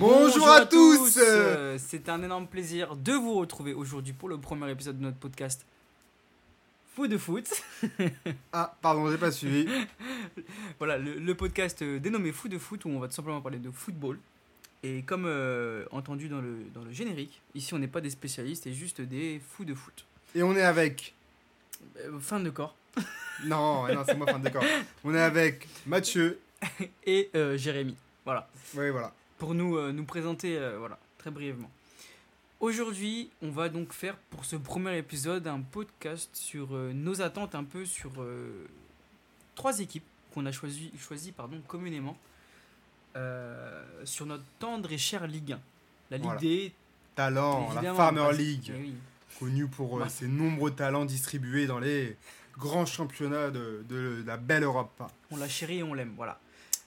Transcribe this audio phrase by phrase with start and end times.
[0.00, 1.18] Bonjour à tous.
[1.18, 5.18] Euh, C'est un énorme plaisir de vous retrouver aujourd'hui pour le premier épisode de notre
[5.18, 5.66] podcast
[6.94, 7.46] Fou de foot.
[8.54, 9.68] Ah, pardon, j'ai pas suivi.
[10.78, 13.58] voilà, le, le podcast euh, dénommé Fou de foot où on va tout simplement parler
[13.58, 14.18] de football.
[14.82, 18.66] Et comme euh, entendu dans le, dans le générique, ici on n'est pas des spécialistes
[18.66, 20.06] et juste des fous de foot.
[20.34, 21.12] Et on est avec.
[21.98, 22.74] Euh, fin de corps.
[23.44, 24.64] Non, non, c'est moi, fin d'accord.
[25.04, 26.38] On est avec Mathieu.
[27.06, 27.96] Et Jérémy.
[28.24, 28.48] Voilà.
[28.74, 29.14] Oui, voilà.
[29.40, 31.70] Pour nous, euh, nous présenter euh, voilà, très brièvement.
[32.60, 37.54] Aujourd'hui, on va donc faire pour ce premier épisode un podcast sur euh, nos attentes
[37.54, 38.12] un peu sur
[39.54, 42.16] trois équipes qu'on a choisi, choisi pardon, communément
[44.04, 45.60] sur notre tendre et chère Ligue 1.
[46.12, 46.40] La Ligue Voilà.
[46.40, 46.72] des...
[47.16, 48.94] Talent, la Farmer parce- League, Eh oui.
[49.40, 50.08] connue pour Ouais.
[50.08, 52.16] ses nombreux talents distribués dans les
[52.56, 55.02] grands championnats de, de la belle Europe.
[55.32, 56.38] On la chérit et on l'aime, voilà.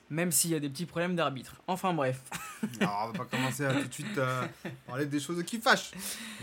[0.10, 1.56] Même s'il y a des petits problèmes d'arbitre.
[1.68, 2.22] Enfin bref.
[2.80, 4.46] Alors, on va pas commencer à tout de suite euh,
[4.86, 5.92] parler des choses qui fâchent.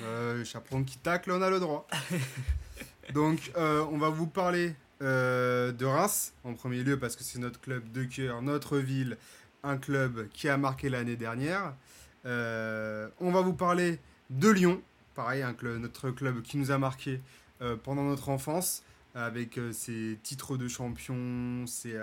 [0.03, 1.87] Euh, chaperon qui tacle, on a le droit.
[3.13, 7.39] Donc, euh, on va vous parler euh, de Reims en premier lieu parce que c'est
[7.39, 9.17] notre club de cœur, notre ville,
[9.63, 11.75] un club qui a marqué l'année dernière.
[12.27, 13.99] Euh, on va vous parler
[14.31, 14.81] de Lyon,
[15.15, 17.21] pareil, un club, notre club qui nous a marqué
[17.83, 18.83] pendant notre enfance
[19.15, 21.95] avec ses titres de champion, ses,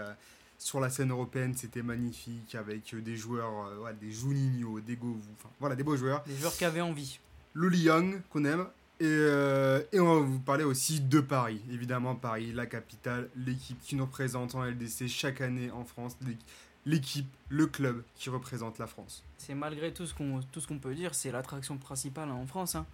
[0.58, 4.96] sur la scène européenne, c'était magnifique avec euh, des joueurs, euh, ouais, des Juninho, des
[4.96, 6.24] Govou, enfin voilà, des beaux joueurs.
[6.28, 7.20] Les joueurs qui avaient envie.
[7.54, 8.66] Le Lyon qu'on aime.
[9.00, 11.62] Et, euh, et on va vous parler aussi de Paris.
[11.72, 16.40] Évidemment, Paris, la capitale, l'équipe qui nous représente en LDC chaque année en France, l'équ-
[16.88, 19.24] l'équipe, le club qui représente la France.
[19.38, 22.74] C'est malgré tout ce qu'on peut dire, c'est l'attraction principale hein, en France.
[22.74, 22.88] hein.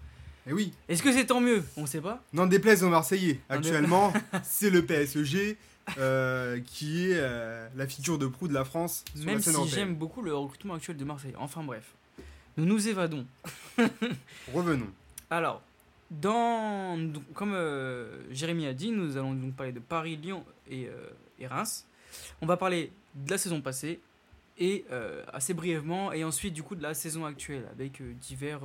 [0.46, 1.64] Et oui, Est-ce que c'est tant mieux?
[1.78, 2.22] On sait pas.
[2.34, 4.12] n'en déplaise aux Marseillais, actuellement,
[4.44, 5.58] c'est le PSG
[5.98, 9.56] euh, qui est euh, la figure de proue de la France sur Même la scène
[9.56, 11.34] si j'aime beaucoup le recrutement actuel de Marseille.
[11.38, 11.94] Enfin bref.
[12.58, 13.26] Nous nous évadons.
[14.54, 14.90] Revenons.
[15.30, 15.62] Alors,
[16.12, 16.98] dans,
[17.34, 21.48] comme euh, Jérémy a dit, nous allons donc parler de Paris, Lyon et, euh, et
[21.48, 21.86] Reims.
[22.42, 24.00] On va parler de la saison passée
[24.60, 24.86] et
[25.34, 28.62] assez brièvement et ensuite du coup de la saison actuelle avec divers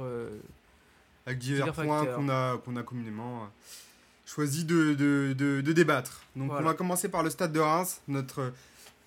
[1.24, 3.48] avec divers, Divers points qu'on a, qu'on a communément
[4.28, 6.22] choisi de, de, de- de débattre.
[6.36, 6.62] Donc Voilà.
[6.62, 8.52] on va commencer par le stade de Reims, notre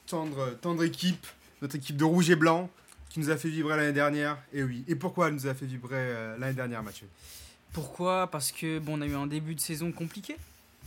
[0.07, 1.25] tendre, tendre équipe,
[1.61, 2.69] notre équipe de rouge et blanc
[3.09, 4.37] qui nous a fait vibrer l'année dernière.
[4.51, 7.07] Et oui, et pourquoi elle nous a fait vibrer euh, l'année dernière, Mathieu?
[7.71, 8.27] Pourquoi?
[8.31, 10.35] Parce que bon, on a eu un début de saison compliqué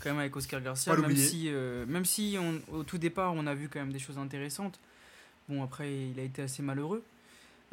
[0.01, 0.95] quand même avec Oscar Garcia.
[0.95, 3.93] Pas Même si, euh, même si on- au tout départ on a vu quand même
[3.93, 4.79] des choses intéressantes.
[5.49, 7.03] Bon après il a été assez malheureux.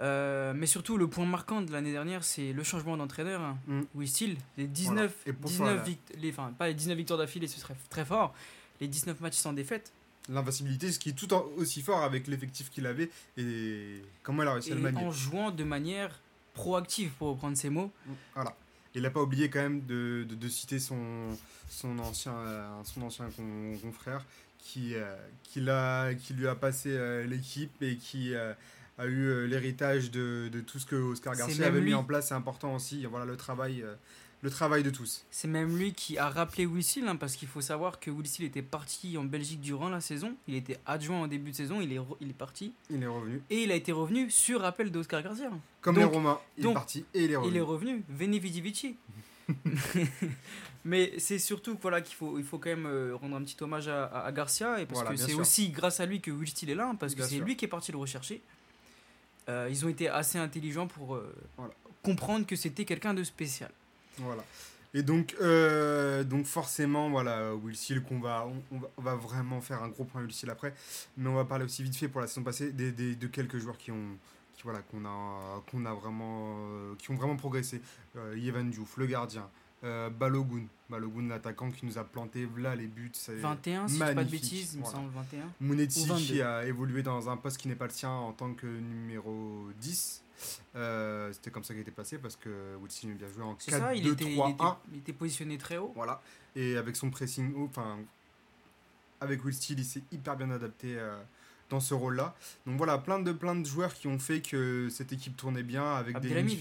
[0.02, 3.40] Euh, mais surtout le point marquant de l'année dernière c'est le changement d'entraîneur.
[3.42, 3.58] hein.
[3.68, 3.82] Mm.
[3.96, 6.98] Will Steele, les 19, Et pour 19 toi, là, vict- les, enfin pas les 19
[6.98, 8.34] victoires d'affilée ce serait très fort.
[8.80, 9.92] Les 19 matchs sans défaite.
[10.30, 14.48] L'invincibilité, ce qui est tout en- aussi fort avec l'effectif qu'il avait et comment elle
[14.50, 15.04] a réussi à le manier.
[15.06, 16.20] en jouant de manière
[16.54, 17.92] proactive pour reprendre ses mots.
[18.34, 18.56] Voilà.
[18.96, 21.38] Il n'a pas oublié quand même de, de- de citer son,
[21.70, 24.26] son ancien, euh, son ancien con- confrère
[24.60, 26.90] qui, euh, qui, l'a- qui lui a passé
[27.28, 28.34] l'équipe et qui
[28.97, 32.29] a eu euh, l'héritage de, de tout ce que Oscar Garcia avait mis en place.
[32.29, 33.06] C'est important aussi.
[33.06, 33.96] Voilà le travail, euh,
[34.41, 35.25] le travail de tous.
[35.31, 38.28] C'est même lui qui a rappelé Will Steele, hein, parce qu'il faut savoir que Will
[38.28, 40.35] Steele était parti en Belgique durant la saison.
[40.47, 42.74] Il était adjoint en début de saison, il est, il est parti.
[42.90, 43.41] Il est revenu.
[43.50, 45.50] Et il a été revenu sur appel d'Oscar Garcia.
[45.81, 47.52] Comme Donc- les Romains, il donc, est parti et il est revenu.
[47.53, 48.96] Il est revenu, Veni Vidi Vici.
[50.84, 53.88] Mais c'est surtout voilà, qu'il faut, il faut quand même euh, rendre un petit hommage
[53.88, 56.75] à, Garcia, et parce Voilà, que c'est aussi grâce à lui que Will Steele est
[56.75, 58.41] là, hein, parce que c'est lui qui est parti le rechercher.
[59.50, 61.74] Euh, ils ont été assez intelligents pour euh, Voilà.
[62.03, 63.72] comprendre que c'était quelqu'un de spécial.
[64.18, 64.44] Voilà.
[64.94, 69.16] Et donc, euh, donc forcément, voilà, Will Seal, qu'on va, on, on va, on va
[69.16, 70.74] vraiment faire un gros point Will Seal après,
[71.18, 73.57] mais on va parler aussi vite fait pour la saison passée des, des- de quelques
[73.57, 74.18] joueurs qui ont,
[74.56, 76.58] qui voilà, qu'on a, qu'on a vraiment,
[76.99, 77.82] qui ont vraiment progressé.
[78.35, 79.49] Yevan Diouf, le gardien,
[79.84, 83.10] euh, Balogun, Balogun l'attaquant qui nous a planté là les buts.
[83.14, 84.98] c'est 21, si je dis pas de bêtises, il me voilà.
[85.00, 85.40] semble 21.
[85.60, 86.24] Monetti Ou 22.
[86.26, 89.68] qui a évolué dans un poste qui n'est pas le sien en tant que numéro
[89.80, 90.24] 10.
[90.76, 93.72] Euh, C'était comme ça qu'il était placé parce que Wilson a bien joué en C'est
[93.72, 94.50] ça, il était, il, 4-2-3-1.
[94.52, 95.92] était, il était positionné très haut.
[95.96, 96.22] Voilà.
[96.56, 97.98] Et avec son pressing haut, enfin,
[99.20, 101.22] avec Will Steele, il s'est hyper bien adapté euh,
[101.70, 102.36] dans ce rôle-là.
[102.66, 105.94] Donc voilà, plein de, plein de joueurs qui ont fait que cette équipe tournait bien
[105.96, 106.58] avec des lignes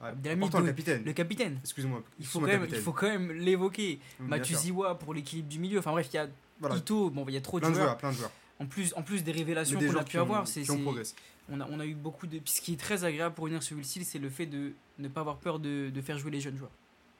[0.00, 1.04] Ah, Abdelhamid, le capitaine.
[1.04, 1.58] Le capitaine.
[1.62, 2.02] Excusez-moi.
[2.18, 3.98] Il faut, quand même, il faut quand même l'évoquer.
[4.18, 4.64] Bien Mathieu sûr.
[4.64, 5.78] Ziwa pour l'équilibre du milieu.
[5.78, 6.28] Enfin bref, il y a
[6.60, 6.76] Voilà.
[6.76, 7.86] Ito, bon, il y a trop de Plein de joueurs.
[7.88, 8.30] joueurs, plein de joueurs.
[8.58, 11.78] En plus, en plus des révélations qu'on a pu ont, avoir, c'est, on, a, on
[11.80, 12.38] a eu beaucoup de.
[12.38, 14.72] puis Ce qui est très agréable pour revenir sur Will Steele, c'est le fait de
[14.98, 16.70] ne pas avoir peur de, de faire jouer les jeunes joueurs.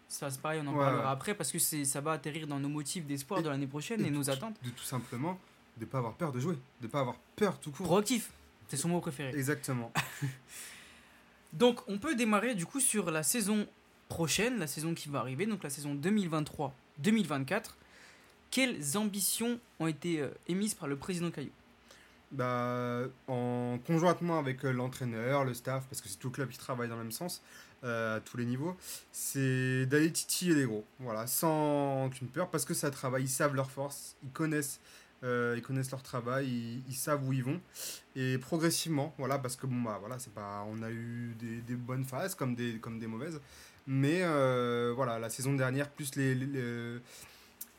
[0.08, 1.10] Ça, c'est pareil, on en Ouais, parlera ouais.
[1.12, 4.10] après parce que ça va atterrir dans nos motifs d'espoir de l'année prochaine et, et
[4.10, 4.54] nos attentes.
[4.64, 5.38] De tout simplement
[5.76, 7.86] de ne pas avoir peur de jouer, de ne pas avoir peur tout court.
[7.86, 8.30] Proactif,
[8.68, 9.30] c'est son mot préféré.
[9.36, 9.92] Exactement.
[11.56, 13.66] Donc, on peut démarrer du coup sur la saison
[14.08, 17.70] prochaine, la saison qui va arriver, donc la saison 2023-2024.
[18.50, 21.50] Quelles ambitions ont été euh, émises par le président Caillou?
[22.30, 26.58] Bah, en conjointement avec euh, l'entraîneur, le staff, parce que c'est tout le club qui
[26.58, 27.42] travaille dans le même sens,
[27.84, 28.76] euh, à tous les niveaux,
[29.10, 33.54] c'est d'aller titiller les gros, voilà, sans aucune peur, parce que ça travaille, ils savent
[33.54, 34.80] leurs forces, ils connaissent,
[35.22, 37.60] ils connaissent leur travail, ils, ils savent où ils vont,
[38.14, 41.74] et progressivement, voilà, parce que bon, bah, voilà, c'est pas, on a eu des, des
[41.74, 43.40] bonnes phases comme des, comme des mauvaises,
[43.86, 46.98] mais euh, voilà, la saison dernière, plus les, les, les-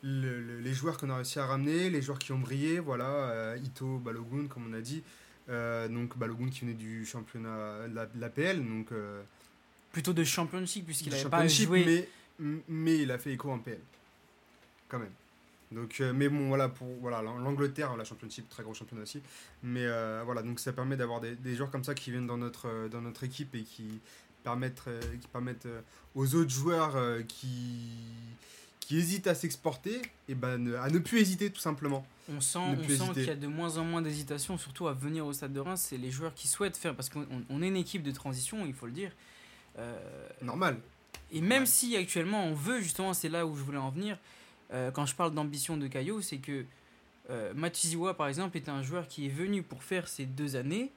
[0.04, 3.06] le- le- les joueurs qu'on a réussi à ramener, les joueurs qui ont brillé, voilà,
[3.10, 5.02] euh, Ito, Balogun, comme on a dit.
[5.50, 9.22] Euh, donc Balogun qui venait du championnat de la- de l'APL, donc euh,
[9.94, 12.08] Plutôt de championship, puisqu'il n'avait pas joué.
[12.40, 13.80] mais, mais il a fait écho en PL,
[14.90, 15.12] quand même.
[15.72, 19.22] Donc, euh, mais bon, voilà, pour voilà, l'Ang- l'Angleterre, la championship, très gros championnat aussi.
[19.64, 22.38] Mais euh, voilà, donc ça permet d'avoir des, des joueurs comme ça qui viennent dans
[22.38, 24.00] notre, euh, dans notre équipe et qui
[24.44, 24.84] permettent,
[25.22, 25.68] qui permettent
[26.16, 26.96] aux autres joueurs
[27.28, 27.90] qui,
[28.80, 32.08] qui hésitent à s'exporter et ben, à ne plus hésiter tout simplement.
[32.34, 35.26] On sent, on sent qu'il y a de moins en moins d'hésitation, surtout à venir
[35.26, 35.86] au stade de Reims.
[35.90, 38.66] C'est les joueurs qui souhaitent faire, parce qu'on on- on est une équipe de transition,
[38.66, 39.12] il faut le dire.
[39.80, 39.98] Euh,
[40.42, 40.78] Normal.
[41.32, 41.68] et même Ouais.
[41.68, 44.18] si actuellement on veut, justement, c'est là où je voulais en venir,
[44.74, 46.66] euh, quand je parle d'ambition de Caillot, c'est que
[47.30, 50.92] euh, Matuziwa, par exemple, est un joueur qui est venu pour faire ces deux années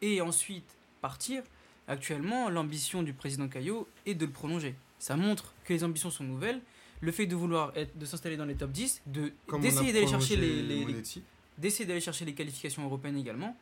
[0.00, 1.42] et ensuite partir.
[1.88, 4.74] Actuellement, l'ambition du président Caillot est de le prolonger.
[4.98, 6.60] Ça montre que les ambitions sont nouvelles.
[7.00, 9.68] Le fait de vouloir être, de s'installer dans les top 10, de Comme on a
[9.68, 11.22] d'essayer d'aller chercher les, les- les- Monetti.
[11.58, 13.56] d'essayer d'aller chercher les qualifications européennes également.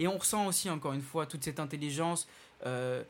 [0.00, 2.26] Et on ressent aussi, encore une fois, toute cette intelligence.
[2.66, 3.04] euh,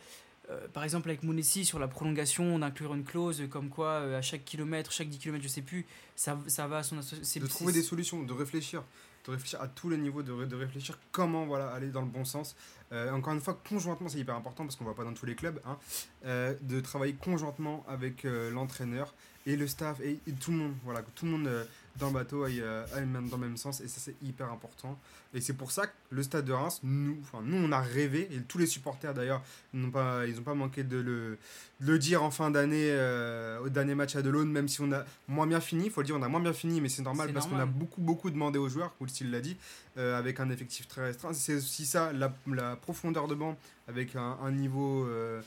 [0.72, 4.44] par exemple, avec Mounessi, sur la prolongation, d'inclure une clause comme quoi, euh, à chaque
[4.44, 5.86] kilomètre, chaque 10 km, je sais plus,
[6.16, 8.82] ça, ça va à son asso- c'est- de trouver des solutions, de réfléchir,
[9.26, 12.24] de réfléchir à tous les niveaux, de, de réfléchir comment voilà, aller dans le bon
[12.24, 12.56] sens.
[12.92, 15.34] Euh, encore une fois, conjointement, c'est hyper important parce qu'on va pas dans tous les
[15.34, 15.78] clubs, hein,
[16.24, 19.14] euh, de travailler conjointement avec euh, l'entraîneur
[19.46, 21.66] et le staff et, et tout le monde, voilà, tout le monde
[21.98, 24.50] dans le bateau aille, euh, aille même dans le même sens et ça c'est hyper
[24.50, 24.98] important.
[25.32, 28.28] Et c'est pour ça que le stade de Reims, nous, enfin, nous on a rêvé
[28.32, 29.42] et tous les supporters d'ailleurs,
[29.72, 31.38] n'ont pas, ils n'ont pas manqué de le,
[31.80, 34.90] de le dire en fin d'année euh, au dernier match à Delaune, même si on
[34.92, 37.02] a moins bien fini, il faut le dire, on a moins bien fini, mais c'est
[37.02, 39.56] normal parce qu'on a beaucoup beaucoup demandé aux joueurs, Style l'a dit,
[39.98, 41.32] euh, avec un effectif très restreint.
[41.32, 43.56] C'est aussi ça, la, la profondeur de banc
[43.88, 45.40] avec un, un niveau, euh,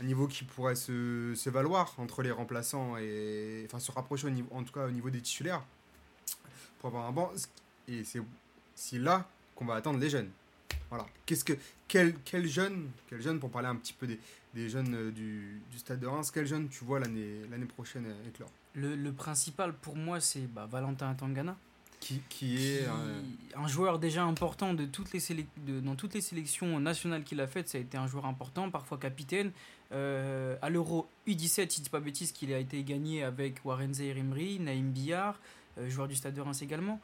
[0.00, 4.30] un niveau qui pourrait se, se valoir entre les remplaçants et enfin se rapprocher au
[4.30, 5.62] niveau, en tout cas au niveau des titulaires
[6.84, 7.32] pour avoir un banc.
[7.88, 8.20] Et c'est
[8.74, 10.28] c'est là qu'on va attendre les jeunes.
[10.90, 11.06] Voilà.
[11.24, 11.54] Qu'est-ce que
[11.88, 14.18] quel quel jeune quel jeune pour parler un petit peu des,
[14.52, 18.04] des jeunes euh, du, du stade de Reims, quel jeune tu vois l'année l'année prochaine
[18.06, 21.56] euh, éclore le, le principal pour moi, c'est bah, Valentin Tangana.
[22.00, 23.22] qui, qui est qui- euh,
[23.56, 25.20] un joueur déjà important de toutes les
[25.66, 27.68] de- dans toutes les sélections nationales qu'il a faites.
[27.68, 29.52] Ça a été un joueur important, parfois capitaine.
[29.92, 33.94] Euh, à l'Euro U17, si je dis pas bêtise, qu'il a été gagné avec Warren
[33.94, 35.38] Zaïre-Emery, Naïm Billard,
[35.88, 37.00] joueur du Stade de Reims également.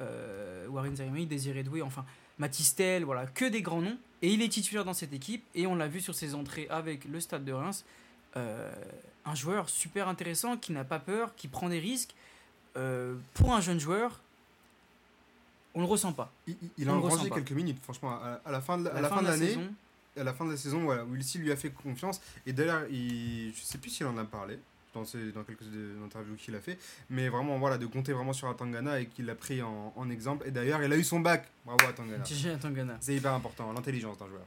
[0.00, 2.04] Euh, Warren Zaïre-Emery, Désiré Doué, enfin
[2.38, 3.98] Matistel, voilà, que des grands noms.
[4.22, 7.04] Et il est titulaire dans cette équipe et on l'a vu sur ses entrées avec
[7.04, 7.84] le Stade de Reims.
[8.36, 8.70] Euh,
[9.24, 12.14] un joueur super intéressant qui n'a pas peur, qui prend des risques.
[12.76, 14.20] Euh, pour un jeune joueur,
[15.74, 16.32] on le ressent pas.
[16.76, 19.30] il, a engrangé quelques minutes franchement à, à la fin de la, la fin la
[19.30, 19.74] l'année saison,
[20.16, 22.20] à la fin de la saison, voilà, Wilson lui a fait confiance.
[22.46, 24.58] Et d'ailleurs, il, je sais plus s'il en a parlé
[24.98, 25.64] dans, ses, dans quelques
[26.04, 26.78] interviews qu'il a fait.
[27.10, 30.46] Mais vraiment, voilà, de compter vraiment sur Atangana et qu'il l'a pris en, en exemple.
[30.46, 31.48] Et d'ailleurs, il a eu son bac.
[31.64, 32.24] Bravo Atangana.
[33.00, 34.44] C'est hyper important, l'intelligence d'un joueur.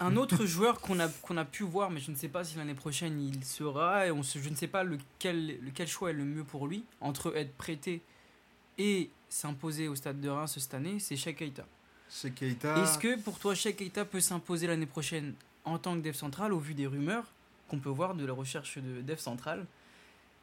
[0.00, 2.56] Un autre joueur qu'on a, qu'on a pu voir, mais je ne sais pas si
[2.56, 6.14] l'année prochaine il sera, et on se, je ne sais pas lequel, lequel choix est
[6.14, 8.00] le mieux pour lui, entre être prêté
[8.78, 11.66] et s'imposer au stade de Reims cette année, c'est Sheikh Keita.
[12.08, 15.34] Est-ce que pour toi, Sheikh Keita peut s'imposer l'année prochaine
[15.64, 17.24] en tant que dev central au vu des rumeurs
[17.68, 19.66] qu'on peut voir de la recherche de dev central?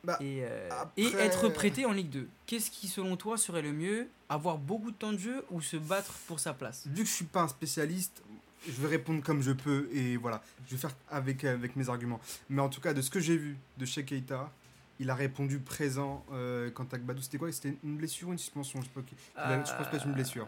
[0.04, 3.62] Bah, et, euh, après- et être prêté en Ligue 2 Qu'est-ce qui, selon toi, serait
[3.62, 6.86] le mieux Avoir beaucoup de temps de jeu ou se battre pour sa place?
[6.88, 8.22] Vu que je suis pas un spécialiste,
[8.68, 9.88] je vais répondre comme je peux.
[9.94, 12.20] Et voilà, je vais faire avec, avec mes arguments.
[12.50, 14.52] Mais en tout cas, de ce que j'ai vu de chez Keita,
[15.00, 17.22] il a répondu présent euh, quant à Gbadou.
[17.22, 17.52] C'était quoi?
[17.52, 18.82] C'était une blessure ou une suspension?
[18.82, 19.02] Je sais pas.
[19.48, 20.48] Il a- je pense que c'est une blessure.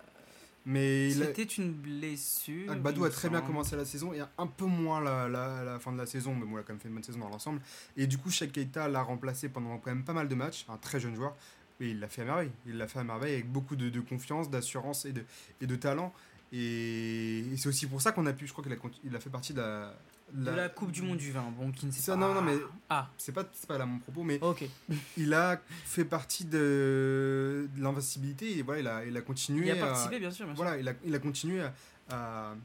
[0.66, 2.72] Mais il a- C'était une blessure.
[2.72, 5.80] Agbadou a très bien commencé la saison et a un peu moins la, la, la
[5.80, 7.30] fin de la saison, mais bon, il a quand même fait une bonne saison dans
[7.30, 7.62] l'ensemble.
[7.98, 11.00] Et du coup, Keita l'a remplacé pendant quand même pas mal de matchs, un très
[11.00, 11.36] jeune joueur,
[11.80, 12.52] et il l'a fait à merveille.
[12.66, 15.24] Il l'a fait à merveille avec beaucoup de, de confiance, d'assurance et de,
[15.62, 16.14] et de talent.
[16.52, 19.20] Et, et c'est aussi pour ça qu'on a pu, je crois qu'il a, il a
[19.20, 19.94] fait partie de la.
[20.36, 21.46] De la Coupe du Monde du vin.
[21.58, 22.18] Bon, qui ne sait Ça, pas.
[22.20, 22.58] non, non, mais
[22.90, 24.66] Ah, c'est pas, pas là mon propos, mais ok.
[25.18, 29.72] il a fait partie de, de l'invincibilité et voilà, il a, il a continué Il
[29.72, 30.46] a à- participé, bien sûr.
[30.46, 30.64] bien sûr.
[30.64, 31.74] voilà, il a, il a continué à,
[32.10, 32.56] à,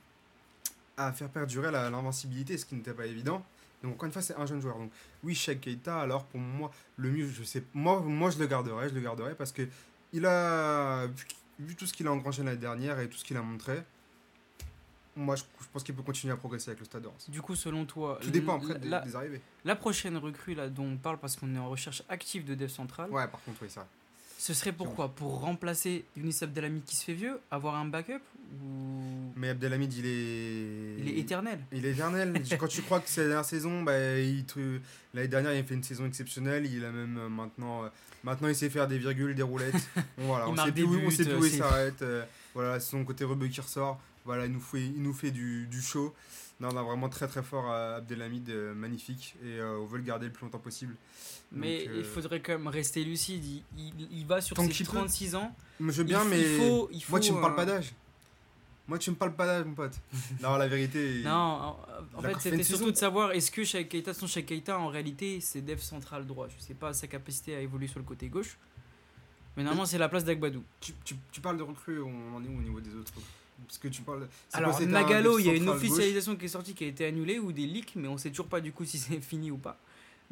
[0.96, 3.44] à faire perdurer la- l'invincibilité, ce qui n'était pas évident.
[3.82, 4.76] Donc encore une fois, c'est un jeune joueur.
[4.76, 4.90] Donc
[5.22, 8.88] oui, Sheikh Keita, alors pour moi, le mieux, je sais, moi, moi je le garderai,
[8.90, 9.62] je le garderai parce que
[10.12, 11.24] il a vu,
[11.60, 13.80] vu tout ce qu'il a engrangé l'année dernière et tout ce qu'il a montré.
[15.16, 17.26] Moi, je, je pense qu'il peut continuer à progresser avec le Stade de Reims.
[17.28, 19.40] Du coup, selon toi, Tout dépend après des, la, des arrivées.
[19.64, 22.68] la prochaine recrue là dont on parle parce qu'on est en recherche active de dev
[22.68, 23.86] central, Ouais, par contre, oui, ça.
[24.38, 28.20] ce serait pourquoi Pour remplacer Younis Abdelhamid qui se fait vieux, avoir un backup
[28.64, 30.94] ou Mais Abdelhamid, il est.
[31.00, 32.42] il est éternel Il est éternel.
[32.58, 34.78] Quand tu crois que c'est la dernière saison, bah, il te-
[35.14, 36.66] l'année dernière, il a fait une saison exceptionnelle.
[36.66, 37.84] Il a même euh, maintenant.
[37.84, 37.88] euh,
[38.22, 39.74] Maintenant, il sait faire des virgules, des roulettes.
[40.18, 42.02] Voilà, Il on sait plus où, on sait plus où il s'arrête.
[42.02, 42.22] euh,
[42.54, 43.98] voilà, c'est son côté rebeu qui ressort.
[44.24, 46.14] Voilà, il nous fait, il nous fait du, du show.
[46.60, 49.34] Non, on a vraiment très très fort à Abdelhamid, euh, magnifique.
[49.42, 50.94] Et euh, on veut le garder le plus longtemps possible.
[51.52, 53.42] Mais il euh, faudrait quand même rester lucide.
[53.44, 54.92] Il, il- il va sur Tant ses qu'il peut.
[54.92, 55.54] 36 ans.
[55.80, 56.58] Je veux bien, mais.
[56.58, 57.94] faut, faut, Moi, tu me parles pas d'âge.
[58.86, 59.94] Moi, tu me parles pas d'âge, mon pote.
[60.42, 61.22] non, la vérité.
[61.24, 61.76] Non,
[62.14, 62.90] en, fait, c'était surtout saison.
[62.90, 66.48] de savoir est-ce que Sheikh Keita, son Sheikh Keita, en réalité, c'est dev central droit.
[66.48, 68.58] Je sais pas sa capacité à évoluer sur le côté gauche.
[69.56, 70.62] Mais normalement, c'est la place d'Agbadou.
[70.80, 73.12] Tu, tu, tu parles de recrues, on en est où au niveau des autres?
[73.66, 74.26] Parce que tu parles.
[74.48, 76.86] c'est Alors, quoi, Nagalo, il y a une gauche officialisation qui est sortie qui a
[76.88, 79.50] été annulée ou des leaks, mais on sait toujours pas du coup si c'est fini
[79.50, 79.78] ou pas.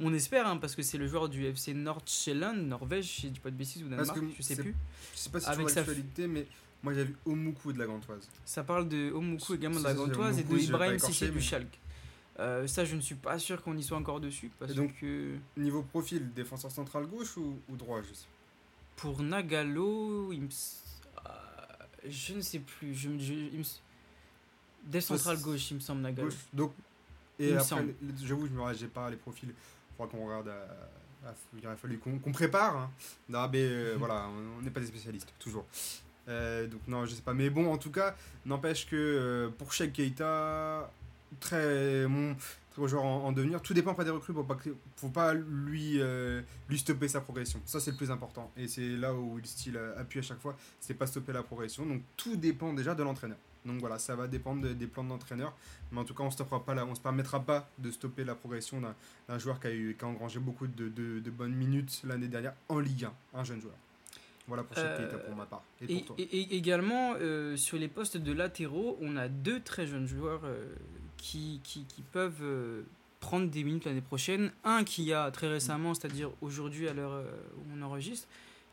[0.00, 3.50] On espère, hein, parce que c'est le joueur du FC Nordsjælland, Norvège, je dis pas
[3.50, 4.74] de bêtises, ou Danemark, je sais c'est- plus.
[5.14, 6.46] Je sais pas si tu vois sa- l'actualité, mais
[6.84, 8.28] moi j'ai vu Omuku de la Gantoise.
[8.44, 11.32] Ça parle de Omuku également de la c'est Gantoise et de je Ibrahim Sissé du
[11.34, 11.78] mais- Schalke.
[12.38, 15.34] Euh, ça, je ne suis pas sûr qu'on y soit encore dessus, parce donc- que
[15.56, 18.28] Niveau profil, défenseur central gauche ou, ou droit juste
[18.94, 20.48] pour Nagalo, il me...
[22.04, 22.94] euh, je ne sais plus.
[22.94, 23.80] Je, me- je- il me s-
[24.84, 26.28] Dev central c'est- gauche, il me semble, Nagalo.
[26.28, 26.38] Gauche.
[26.52, 26.72] Donc,
[27.38, 29.48] et après, j'avoue, je me rappelle, j'ai pas les profils.
[29.50, 30.48] Il faudra qu'on regarde.
[30.48, 32.76] à- à- il aurait fallu qu'on prépare.
[32.76, 32.90] hein.
[33.28, 34.28] Non, mais euh, voilà,
[34.58, 35.66] on n'est pas des spécialistes, toujours.
[36.28, 37.34] Euh, donc, non, je sais pas.
[37.34, 38.14] Mais bon, en tout cas,
[38.46, 40.90] n'empêche que euh, pour Sheikh Keita,
[41.40, 42.06] très
[42.86, 43.60] joueur en, en devenir.
[43.60, 44.32] Tout dépend pas des recrues.
[44.32, 44.56] Faut pas,
[44.96, 47.60] faut pas lui, euh, lui stopper sa progression.
[47.64, 48.50] Ça, c'est le plus important.
[48.56, 50.56] Et c'est là où il style euh, appuie à chaque fois.
[50.80, 51.84] C'est pas stopper la progression.
[51.86, 53.38] Donc, tout dépend déjà de l'entraîneur.
[53.64, 55.52] Donc voilà, ça va dépendre de- des plans de l'entraîneur.
[55.90, 58.34] Mais en tout cas, on stoppera pas là, on se permettra pas de stopper la
[58.36, 58.80] progression
[59.28, 62.28] d'un joueur qui a, eu, qui a engrangé beaucoup de, de- de bonnes minutes l'année
[62.28, 63.74] dernière en Ligue 1, un jeune joueur.
[64.46, 65.62] Voilà pour Sheikh Euh, pour ma part.
[65.82, 66.16] Et, Et, pour toi.
[66.18, 70.64] et également, euh, sur les postes de latéraux, on a deux très jeunes joueurs euh,
[71.18, 72.82] qui, qui, qui peuvent euh,
[73.20, 74.50] prendre des minutes l'année prochaine.
[74.64, 77.24] Un qui a très récemment, c'est-à-dire aujourd'hui à l'heure euh,
[77.58, 78.26] où on enregistre,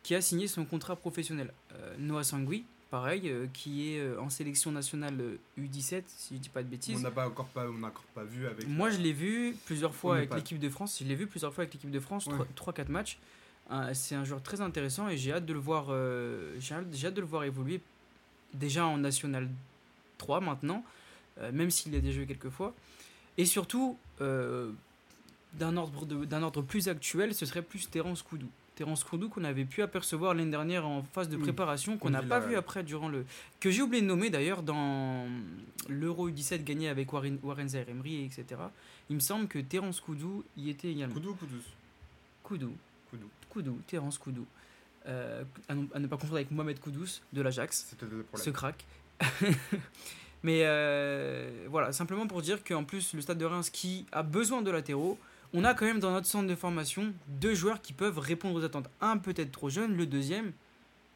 [0.03, 1.51] qui a signé son contrat professionnel.
[1.73, 6.39] Euh, Noah Sangui, pareil, euh, qui est euh, en sélection nationale euh, U17, si je
[6.39, 7.01] dis pas de on bêtises.
[7.03, 8.67] n'a pas encore pas, on n'a encore pas vu avec.
[8.67, 10.99] Moi, je l'ai vu plusieurs On fois avec l'équipe de France.
[11.01, 12.45] Je l'ai vu plusieurs fois avec l'équipe de France, Ouais.
[12.55, 13.17] 3-4 matchs.
[13.93, 15.85] C'est un joueur très intéressant et j'ai hâte de le voir.
[16.59, 17.81] j'ai hâte, hâte de le voir évoluer
[18.53, 19.49] déjà en National
[20.19, 20.83] 3 maintenant,
[21.51, 22.73] même s'il a déjà joué quelques fois.
[23.37, 24.71] Et surtout, euh,
[25.53, 28.47] d'un ordre, de- d'un ordre plus actuel, ce serait plus Terence Koudou.
[28.75, 31.43] Terence Koudou qu'on avait pu apercevoir l'année dernière en phase de Oui.
[31.43, 33.25] préparation, qu'on n'a pas vu après durant le.
[33.61, 35.25] que j'ai oublié de nommer d'ailleurs dans
[35.87, 38.45] l'Euro U17 gagné avec Warren, Warren Zaïre Emery, etc.
[39.09, 41.13] Il me semble que Terence Koudou y était également.
[41.13, 41.63] Koudou ou Koudous?
[42.43, 42.73] Koudou.
[43.09, 43.29] Koudou.
[43.49, 44.45] Koudou, Terence Koudou.
[45.07, 47.95] Euh, à, ne pas confondre avec Mohamed Koudous de l'Ajax,
[48.35, 48.83] ce crack.
[50.45, 54.61] Mais euh, voilà, simplement pour dire qu'en plus, le stade de Reims qui a besoin
[54.61, 55.17] de latéraux,
[55.55, 58.63] on a quand même dans notre centre de formation deux joueurs qui peuvent répondre aux
[58.63, 58.87] attentes.
[59.01, 60.51] Un peut-être trop jeune, le deuxième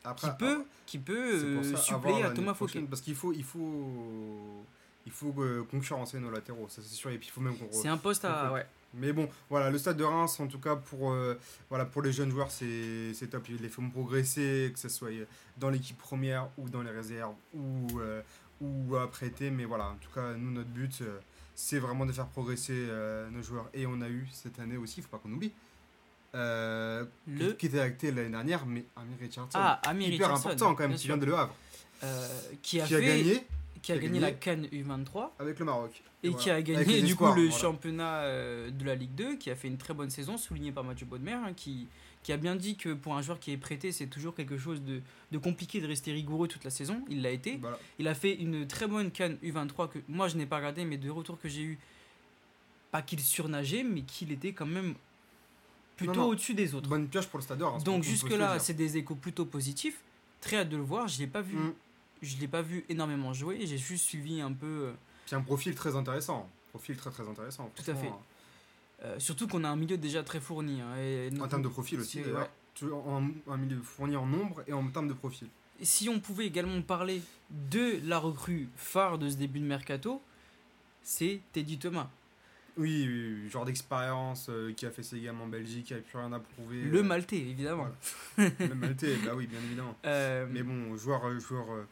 [0.04, 2.82] Après, qui peut, qui peut euh, suppléer à Thomas Fouquet.
[2.90, 4.66] Parce qu'il faut, il faut,
[5.06, 7.12] il faut euh, concurrencer nos latéraux, ça c'est sûr.
[7.12, 8.52] Et puis il faut même qu'on C'est un poste à.
[8.52, 8.66] Ouais.
[8.94, 11.36] Mais bon, voilà, le stade de Reims, en tout cas pour, euh,
[11.70, 13.48] voilà, pour les jeunes joueurs, c'est c'est top.
[13.50, 15.10] Ils les font progresser, que ce soit
[15.58, 18.22] dans l'équipe première ou dans les réserves ou, euh,
[18.62, 19.50] ou à prêter.
[19.52, 21.20] Mais voilà, en tout cas, nous, notre but, euh,
[21.56, 23.70] c'est vraiment de faire progresser euh, nos joueurs.
[23.74, 25.52] Et on a eu cette année aussi, il faut pas qu'on oublie,
[26.36, 29.58] euh, Le- qui, était acté l'année dernière, mais Amir Richardson.
[29.62, 31.56] Ah, Amir Hyper Richardson, important quand même, qui vient de Le Havre,
[32.04, 32.28] Euh,
[32.62, 33.46] qui a, qui a fait- gagné
[33.82, 35.32] qui a qui a gagné gagné la Cannes U23.
[35.40, 36.04] avec le Maroc.
[36.22, 36.44] Et voilà.
[36.44, 37.62] qui a gagné du espoirs, coup le voilà.
[37.62, 38.24] championnat
[38.72, 41.32] de la Ligue 2, qui a fait une très bonne saison, souligné par Mathieu Baudemer,
[41.34, 41.88] hein, qui,
[42.24, 44.82] qui a bien dit que pour un joueur qui est prêté, c'est toujours quelque chose
[44.82, 47.04] de, de compliqué de rester rigoureux toute la saison.
[47.10, 47.58] Il l'a été.
[47.58, 47.80] Voilà.
[47.98, 50.98] Il a fait une très bonne canne U23 que moi je n'ai pas regardé, mais
[50.98, 51.80] de retours que j'ai eu,
[52.92, 54.96] pas qu'il surnageait, mais qu'il était quand même
[55.96, 56.90] plutôt au-dessus des autres.
[56.90, 57.84] Bonne pioche pour le stade de Reims.
[57.84, 60.02] Donc jusque-là, c'est des échos plutôt positifs.
[60.42, 61.08] Très hâte de le voir.
[61.08, 61.56] Je l'ai pas vu.
[61.56, 61.74] Mm.
[62.22, 63.66] Je l'ai pas vu énormément jouer.
[63.66, 64.66] J'ai juste suivi un peu.
[64.66, 64.94] euh,
[65.26, 66.50] C'est un profil très intéressant.
[66.72, 67.72] Profil très très intéressant.
[67.76, 68.12] Tout à euh,
[69.18, 70.82] surtout qu'on a un milieu déjà très fourni.
[70.82, 72.90] hein, et En termes de profil aussi, ouais.
[72.92, 75.48] En, un milieu fourni en nombre et en termes de profil.
[75.82, 77.22] Si on pouvait également parler
[77.72, 80.22] de la recrue phare de ce début de mercato,
[81.04, 82.10] c'est Teddy Thomas.
[82.78, 85.98] Oui, oui, oui, genre d'expérience euh, qui a fait ses gammes en Belgique, qui a
[85.98, 86.82] plus rien à prouver.
[86.84, 87.88] Le euh, Maltais, évidemment.
[88.38, 88.52] voilà.
[88.60, 89.96] Le Maltais, bah oui, bien évidemment.
[90.06, 91.84] Euh, Mais bon, joueur, euh, joueur, euh,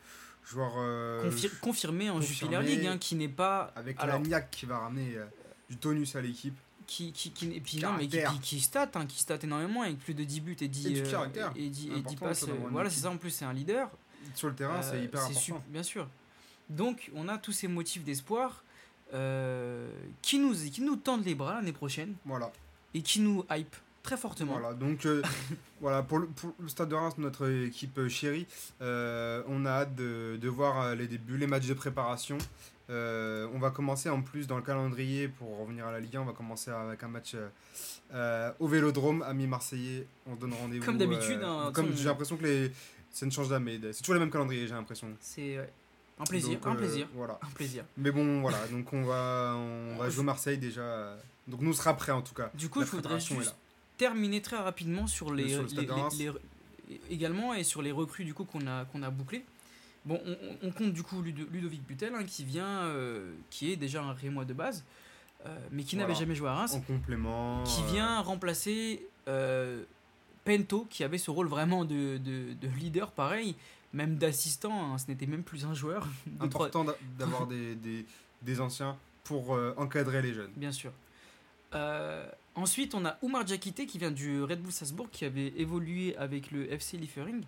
[0.50, 2.62] joueur euh, confir- confirmé en Jupiler.
[2.62, 3.74] League, hein, qui n'est pas.
[3.76, 5.26] avec alors- Lagnac qui va ramener euh,
[5.70, 6.56] du tonus à l'équipe.
[6.88, 10.00] Qui, qui, qui, et puis non, mais qui, qui, stat, hein, qui stat énormément avec
[10.00, 11.52] plus de 10 buts et 10, Et du euh, caractère.
[11.58, 12.44] et 10, et 10 Important, passes.
[12.44, 13.90] euh, Voilà, c'est ça en plus, c'est un leader.
[14.34, 15.62] Sur le terrain, c'est Euh, hyper important.
[15.68, 16.08] bien sûr.
[16.70, 18.64] Donc, on a tous ces motifs d'espoir
[19.14, 19.90] euh,
[20.22, 22.52] qui, nous, qui nous tendent les bras l'année prochaine Voilà.
[22.94, 24.54] et qui nous hype très fortement.
[24.54, 25.22] Voilà, donc euh,
[25.82, 28.48] voilà, pour le, pour le Stade de Reims, notre équipe chérie,
[28.82, 32.38] euh, on a hâte de, de voir les débuts, les matchs de préparation.
[32.90, 36.22] Euh, on va commencer en plus dans le calendrier, pour revenir à la Ligue 1,
[36.22, 37.36] on va commencer avec un match
[38.14, 40.86] euh, au Vélodrome, amis marseillais, on se donne rendez-vous.
[40.86, 42.72] Comme d'habitude, euh, hein, comme j'ai l'impression que les,
[43.12, 45.10] ça ne change jamais, c'est toujours les mêmes calendriers, j'ai l'impression.
[45.20, 45.58] C'est
[46.20, 47.40] un plaisir, Donc, un plaisir, Voilà.
[47.44, 47.84] un plaisir.
[47.98, 51.18] Mais bon, voilà, donc on va, on va jouer Marseille déjà.
[51.48, 52.50] Donc nous on sera prêts en tout cas.
[52.54, 53.56] Du coup, préparation est juste
[53.98, 56.16] terminer très rapidement sur les, Sur le Stade les- de Reims.
[56.20, 56.32] les-
[56.90, 59.44] les- également et sur les recrues du coup qu'on a qu'on a bouclé.
[60.08, 60.20] Bon,
[60.64, 64.14] on, compte du coup Ludo- Ludovic Butel hein, qui vient, euh, qui est déjà un
[64.14, 64.86] Rémois de base,
[65.46, 67.62] euh, mais qui n'avait jamais joué à Reims, En complément.
[67.64, 69.06] qui euh, vient remplacer
[70.46, 73.56] Pento qui avait ce rôle vraiment de, de- de leader pareil,
[73.94, 74.94] même d'assistant.
[74.94, 76.08] hein, ce n'était même plus un joueur.
[76.50, 78.06] trois- important d'a- d'avoir des, des,
[78.44, 80.52] des anciens pour encadrer les jeunes.
[80.56, 80.92] Bien sûr.
[82.56, 86.52] Ensuite, on a Oumar Diakité qui vient du Red Bull Salzbourg, qui avait évolué avec
[86.52, 87.44] le FC Liefering.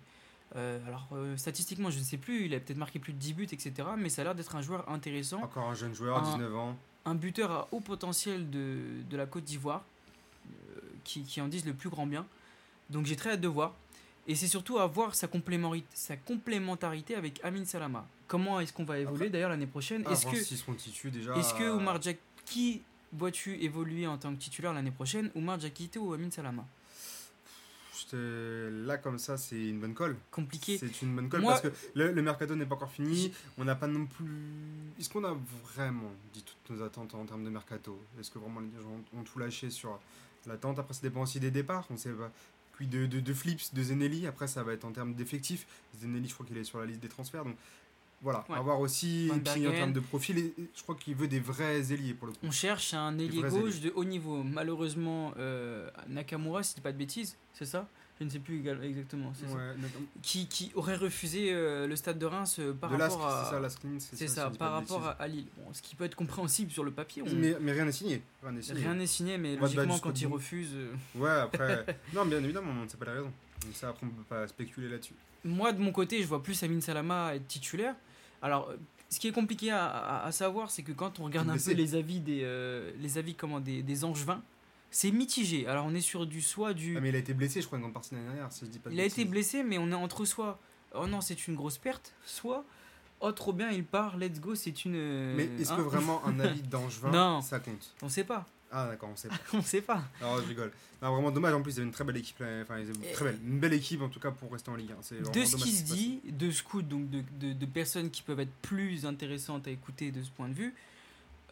[0.56, 3.34] Euh, alors, euh, statistiquement, je ne sais plus, il a peut-être marqué plus de 10
[3.34, 3.72] buts, etc.
[3.96, 6.76] Mais ça a l'air d'être un joueur intéressant, Encore un jeune joueur, Un- 19 ans.
[7.04, 8.78] un buteur à haut potentiel de,
[9.08, 9.84] de la Côte d'Ivoire,
[10.48, 12.26] euh, qui, qui en disent le plus grand bien.
[12.90, 13.74] Donc, j'ai très hâte de voir.
[14.26, 18.06] Et c'est surtout à voir sa, complémentarité avec Amin Salama.
[18.28, 20.04] Comment est-ce qu'on va évoluer d'ailleurs l'année prochaine?
[20.10, 20.36] Est-ce que,
[21.38, 25.98] est-ce que Oumar Diak- qui vois-tu évoluer en tant que titulaire l'année prochaine Oumar Diakité
[25.98, 26.64] ou Amin Salama?
[28.06, 30.16] Te- Là, comme ça, c'est une bonne colle.
[30.30, 30.78] Compliqué.
[30.78, 33.32] C'est une bonne colle Moi- parce que le, le mercato n'est pas encore fini.
[33.58, 34.30] On n'a pas non plus.
[34.98, 35.36] Est-ce qu'on a
[35.74, 38.00] vraiment dit toutes nos attentes en termes de mercato?
[38.18, 39.98] Est-ce que vraiment les gens ont, ont tout lâché sur
[40.46, 40.78] l'attente?
[40.78, 41.86] Après, ça dépend aussi des départs.
[41.90, 42.30] On sait pas.
[42.74, 44.26] Puis de, de, de Flips, de Zenelli.
[44.26, 45.66] Après, ça va être en termes d'effectifs.
[46.00, 47.44] Zenelli, je crois qu'il est sur la liste des transferts.
[47.44, 47.56] Donc
[48.22, 48.56] voilà, Ouais.
[48.56, 49.30] à voir aussi.
[49.44, 52.26] Puis en termes de profil, et- et je crois qu'il veut des vrais ailiers pour
[52.26, 52.38] le coup.
[52.42, 54.42] On cherche un ailier gauche de haut niveau.
[54.42, 57.88] Malheureusement, euh, Nakamura, si je dis pas de bêtises, c'est ça?
[58.18, 59.32] Je ne sais plus exactement.
[59.32, 59.46] ça.
[60.20, 63.50] Qui, qui aurait refusé euh, le stade de Reims euh, par de rapport à.
[63.98, 65.46] c'est ça, ça, dis par rapport à, à Lille.
[65.56, 67.22] Bon, ce qui peut être compréhensible sur le papier.
[67.22, 68.22] on- Mais, mais rien n'est signé.
[68.42, 68.52] Rien
[68.94, 69.38] n'est signé.
[69.38, 70.34] Mais On logiquement, quand il bout.
[70.34, 70.68] refuse.
[71.14, 71.86] Ouais, après.
[72.14, 73.32] non, bien évidemment, on ne sait pas les raisons.
[73.64, 75.14] Donc ça, après, on peut pas spéculer là-dessus.
[75.42, 77.94] Moi, de mon côté, je vois plus Amin Salama être titulaire.
[78.42, 78.76] Alors, euh,
[79.08, 81.72] ce qui est compliqué à, à- à savoir, c'est que quand on regarde un peu
[81.72, 84.42] les avis des, euh, les avis comment, des, des Angevins,
[84.90, 85.66] c'est mitigé.
[85.66, 86.96] Alors, on est sur du soit du.
[86.96, 88.64] Ah, mais il a été blessé, je crois, une grande partie de l'année dernière, si
[88.64, 90.58] je dis pas de il a été blessé, mais on est entre soit
[90.94, 92.64] oh non, c'est une grosse perte, soit
[93.20, 95.34] oh trop bien, il part, let's go, c'est une.
[95.34, 97.40] Mais est-ce hein que vraiment un avis d'Angevin, Non.
[97.42, 97.94] ça compte?
[98.02, 99.36] On sait pas, Ah, d'accord, on sait pas.
[99.54, 100.02] on sait pas.
[100.20, 100.72] Alors, je rigole.
[101.02, 102.36] Non, vraiment dommage, en plus, ils avaient une très belle équipe.
[102.62, 104.76] Enfin, ils avaient une très belle, une belle équipe, en tout cas, pour rester en
[104.76, 104.96] Ligue 1.
[105.00, 108.22] C'est vraiment De ce qui se dit, de scouts, donc de, de, de personnes qui
[108.22, 110.74] peuvent être plus intéressantes à écouter de ce point de vue,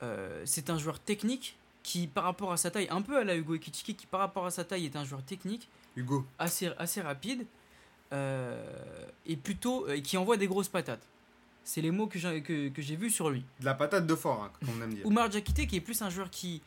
[0.03, 3.37] euh, c'est un joueur technique qui, par rapport à sa taille, un peu à la
[3.37, 5.69] Hugo Ekitike, qui par rapport à sa taille est un joueur technique.
[5.97, 7.47] Hugo, assez, assez rapide,
[8.13, 8.63] euh,
[9.27, 11.07] et plutôt euh, qui envoie des grosses patates.
[11.65, 13.45] C'est les mots que j'ai que, que vus sur lui.
[13.61, 15.05] de la patate de fort, hein, comme on aime dire.
[15.07, 16.63] Oumar Diakité, qui est plus un joueur qui,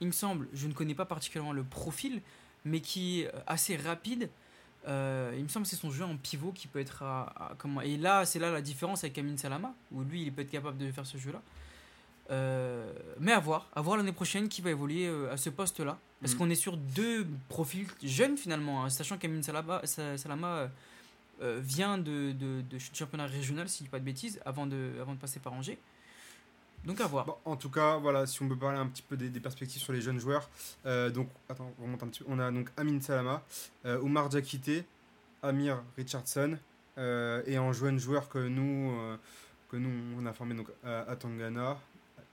[0.00, 2.20] il me semble, je ne connais pas particulièrement le profil,
[2.64, 4.28] mais qui est euh, assez rapide.
[4.88, 7.54] Euh, il me semble que c'est son jeu en pivot qui peut être à, à-
[7.58, 10.50] comment et là c'est là la différence avec Amin Salama où lui il peut être
[10.50, 11.42] capable de faire ce jeu là
[13.18, 15.98] mais à voir à voir l'année prochaine qui va évoluer euh, à ce poste là
[16.22, 16.38] parce Mm.
[16.38, 20.68] qu'on est sur deux profils jeunes finalement hein, sachant qu'Amin Salama, Sa- Salama euh,
[21.42, 24.92] euh, vient de, de, de championnat régional si je dis pas de bêtises avant de,
[25.00, 25.78] avant de passer par Angers
[26.84, 29.40] donc à voir en tout cas, voilà, si on peut parler un petit peu des,
[29.40, 30.48] perspectives sur les jeunes joueurs.
[30.86, 32.26] euh, donc, attends, on remonte un petit peu.
[32.28, 33.42] On a donc Amin Salama,
[33.84, 34.84] euh, Oumar Diakité,
[35.42, 36.56] Amir Richardson,
[36.98, 38.92] euh, et en jeune joueur que nous,
[39.70, 41.78] que nous on a formé donc, à, Tangana,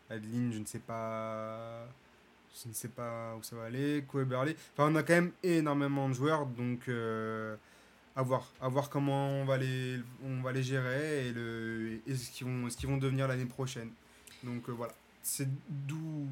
[0.10, 1.88] Adeline, je ne sais pas.
[2.64, 4.04] Je ne sais pas où ça va aller.
[4.08, 4.56] Koeberley.
[4.74, 6.90] Enfin, on a quand même énormément de joueurs, donc
[8.16, 12.16] à voir, à voir comment on va les, on va les gérer et, le, et
[12.16, 13.92] ce qu'ils vont, ce qu'ils vont devenir l'année prochaine.
[14.48, 16.28] Donc euh, voilà, c'est d'où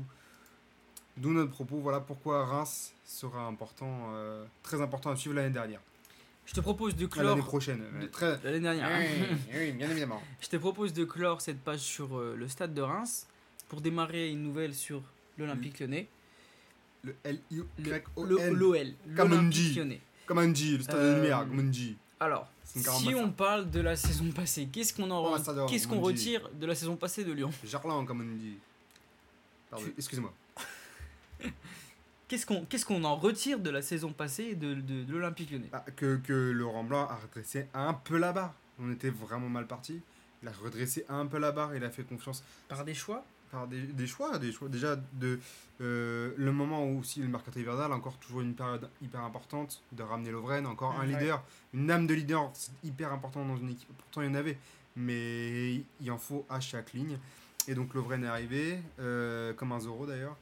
[1.18, 1.78] d'où notre propos.
[1.80, 5.82] Voilà pourquoi Reims sera important, euh, très important à suivre l'année dernière,
[6.46, 7.84] je te propose de Ah, l'année clore prochaine.
[8.02, 8.40] de- très...
[8.44, 10.22] l'année dernière Oui, oui, bien évidemment.
[10.42, 13.28] Je te propose de clore cette page sur euh, le stade de Reims
[13.68, 15.02] pour démarrer une nouvelle sur
[15.38, 16.08] l'Olympique lyonnais.
[17.04, 17.66] Le l i o
[18.26, 18.94] le- n L'OL.
[19.16, 19.74] Comme on L'Olympique dit.
[19.76, 20.02] lyonnais.
[20.28, 21.98] Comme on dit, le stade de Euh, lumière, comme on dit.
[22.26, 26.50] Alors, si on parle de la saison passée, qu'est-ce qu'on en Oh, qu'est-ce qu'on retire
[26.60, 28.58] de la saison passée de Lyon Jarlan, comme on dit.
[29.70, 30.34] Pardon, Tu- excusez-moi.
[32.28, 35.70] Qu'est-ce qu'on qu'est-ce qu'on en retire de la saison passée de, de, de l'Olympique lyonnais
[35.72, 38.56] Ah, que, que Laurent Blanc a redressé un peu la barre.
[38.80, 40.02] On était vraiment mal parti.
[40.42, 41.76] Il a redressé un peu la barre.
[41.76, 43.24] Il a fait confiance Par des choix
[43.56, 44.68] par des, des choix, des choix.
[44.68, 45.40] Déjà, de,
[45.82, 50.04] euh, le moment où aussi le mercato hivernal, encore toujours une période hyper importante, de
[50.04, 51.18] ramener Lovren, encore un Ouais.
[51.20, 51.42] leader,
[51.74, 53.88] une âme de leader, c'est hyper important dans une équipe.
[53.98, 54.58] Pourtant, il y en avait,
[54.98, 57.18] mais il en faut à chaque ligne.
[57.68, 60.36] Et donc, Lovren est arrivé, euh, comme un Zoro d'ailleurs.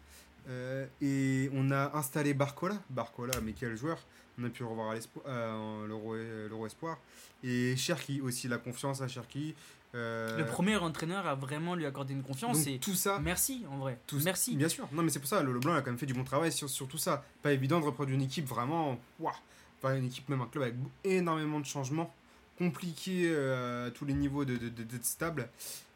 [0.50, 2.76] Euh, et on a installé Barcola.
[2.90, 3.98] Barcola, mais quel joueur
[4.40, 6.98] On a pu le revoir à l'Euro Espoir.
[7.44, 9.54] Et Cherki aussi, la confiance à Cherki.
[9.96, 13.64] Euh, Le premier entraîneur a vraiment lui accordé une confiance donc, et tout ça, merci
[13.70, 14.00] en vrai.
[14.08, 14.56] tout- merci.
[14.56, 14.88] Bien sûr.
[14.92, 16.70] Non, mais c'est pour ça, le Leblanc a quand même fait du bon travail sur,
[16.70, 17.24] sur tout ça.
[17.44, 19.00] Pas évident de reproduire une équipe vraiment.
[19.20, 19.34] Waouh
[19.82, 22.14] Enfin, une équipe, même un club avec énormément de changements.
[22.58, 25.50] Compliqué euh, à tous les niveaux de- d'être stable.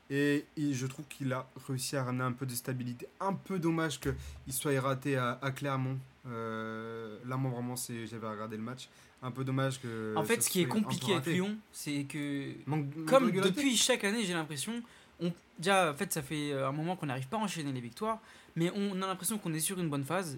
[0.10, 3.08] Et, et je trouve qu'il a réussi à ramener un peu de stabilité.
[3.20, 4.14] Un peu dommage qu'il
[4.54, 5.98] soit raté à, à Clermont.
[6.28, 8.90] Euh, là, moi, vraiment, j'avais regardé le match.
[9.24, 10.14] Un peu dommage que.
[10.16, 11.34] En fait, ce qui est compliqué avec.
[11.34, 14.82] Lyon, c'est que Manque- manque de comme depuis chaque année, j'ai l'impression,
[15.20, 17.82] on, déjà, en fait, ça fait euh, un moment qu'on n'arrive pas à enchaîner les
[17.82, 18.20] victoires,
[18.56, 20.38] mais on a l'impression qu'on est sur une bonne phase.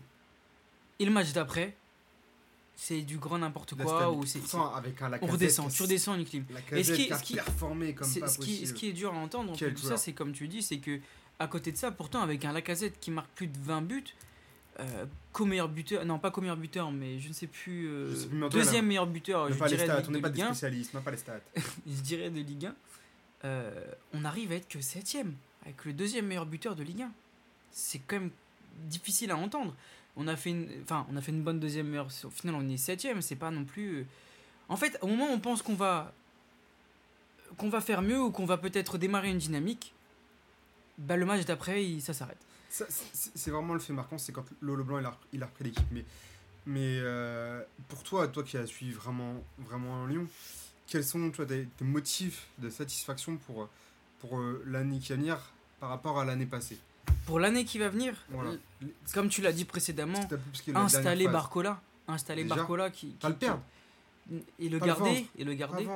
[0.99, 1.75] Et le match d'après,
[2.75, 4.39] c'est du grand n'importe La quoi, ou c'est,
[4.75, 6.45] avec un on Lacazette redescend, qui a- tu redescends une clim.
[6.49, 8.93] La Et ce qui ce qui- performé comme C'est- pas ce, qui, ce qui est
[8.93, 10.99] dur à entendre de ça, c'est comme tu dis, c'est que
[11.39, 14.03] à côté de ça, pourtant, avec un Lacazette qui marque plus de 20 buts,
[14.79, 18.37] euh, co-meilleur buteur, non pas co-meilleur buteur, mais je ne sais plus, euh, sais plus,
[18.37, 20.43] mais deuxième meilleur buteur, je pas les dirais stats, de, on n'est pas des Ligue
[20.45, 21.39] 1, spécialistes, on n'a pas les stats.
[21.87, 22.75] je dirais de Ligue 1,
[23.45, 23.71] euh,
[24.13, 27.11] on arrive à être que septième, avec le deuxième meilleur buteur de Ligue 1.
[27.71, 28.31] C'est quand même
[28.85, 29.75] difficile à entendre.
[30.15, 32.67] On a fait une, enfin, on a fait une bonne deuxième meilleure, au final on
[32.69, 33.99] est septième, c'est pas non plus...
[33.99, 34.05] euh,
[34.69, 36.13] En fait, au moment où on pense qu'on va
[37.57, 39.93] qu'on va faire mieux ou qu'on va peut-être démarrer une dynamique,
[40.97, 42.37] bah, le match d'après, ça s'arrête.
[42.69, 45.85] C'est vraiment le fait marquant, c'est quand Lolo Blanc il a, il a repris l'équipe.
[45.91, 46.05] Mais,
[46.65, 50.27] mais euh, pour toi, toi qui as suivi vraiment, vraiment Lyon,
[50.87, 53.67] quels sont toi, tes, tes motifs de satisfaction pour,
[54.19, 55.37] pour euh, l'année qui va venir
[55.79, 56.77] par rapport à l'année passée?
[57.25, 58.51] Pour l'année qui va venir, Voilà.
[59.13, 60.19] comme tu l'as dit précédemment,
[60.75, 61.27] installer.
[61.27, 63.61] Barcola, installer Déjà, Barcola qui, Pas qui- le perdre,
[64.59, 65.85] et le Pas garder et le pas garder.
[65.85, 65.91] le.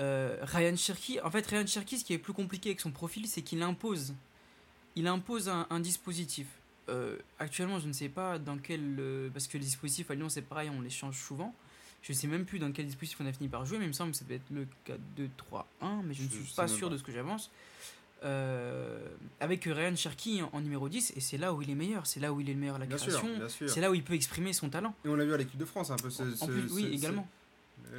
[0.00, 3.26] Euh, Ryan Cherky, en fait, Ryan Cherky, ce qui est plus compliqué avec son profil,
[3.26, 4.14] c'est qu'il impose,
[4.96, 6.46] il impose un, un dispositif.
[6.88, 10.28] Euh, actuellement, je ne sais pas dans quel, euh, parce que les dispositifs à Lyon,
[10.28, 11.54] c'est pareil, on les change souvent.
[12.02, 13.88] Je ne sais même plus dans quel dispositif on a fini par jouer, mais il
[13.88, 16.92] me semble que ça devait être le 4-2-3-1, mais je ne suis pas sûr pas.
[16.94, 17.50] de ce que j'avance.
[18.24, 19.06] Euh,
[19.40, 22.20] avec Ryan Cherky en, en numéro 10, et c'est là où il est meilleur, c'est
[22.20, 23.28] là où il est le meilleur à la Bien création,
[23.66, 24.94] c'est là où il peut exprimer son talent.
[25.04, 26.08] Et on l'a vu à l'équipe de France un peu.
[26.10, 27.28] ce- En ce- oui, également.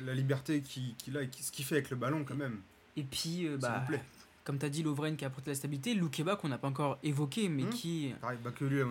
[0.03, 2.59] la liberté qu'il a et ce qu'il fait avec le ballon quand même.
[2.97, 4.03] Et puis, bah, vous plaît.
[4.45, 6.97] Comme tu as dit, Lovren qui a apporté la stabilité, Loukeba qu'on n'a pas encore
[7.03, 7.69] évoqué, mais Hmm.
[7.71, 8.13] qui.
[8.21, 8.81] Pareil, bah que lui,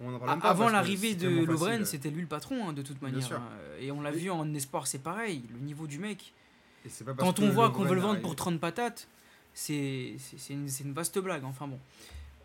[0.00, 3.00] on en parle pas Avant l'arrivée de Lovren, c'était lui le patron, hein, de toute
[3.00, 3.32] manière.
[3.32, 3.42] hein.
[3.80, 6.32] Et on l'a vu en espoir, c'est pareil, le niveau du mec.
[6.84, 9.06] Et pas parce Quand on voit qu'on veut le vendre pour 30 patates,
[9.54, 10.16] c'est
[10.50, 11.78] une, une vaste blague, enfin bon.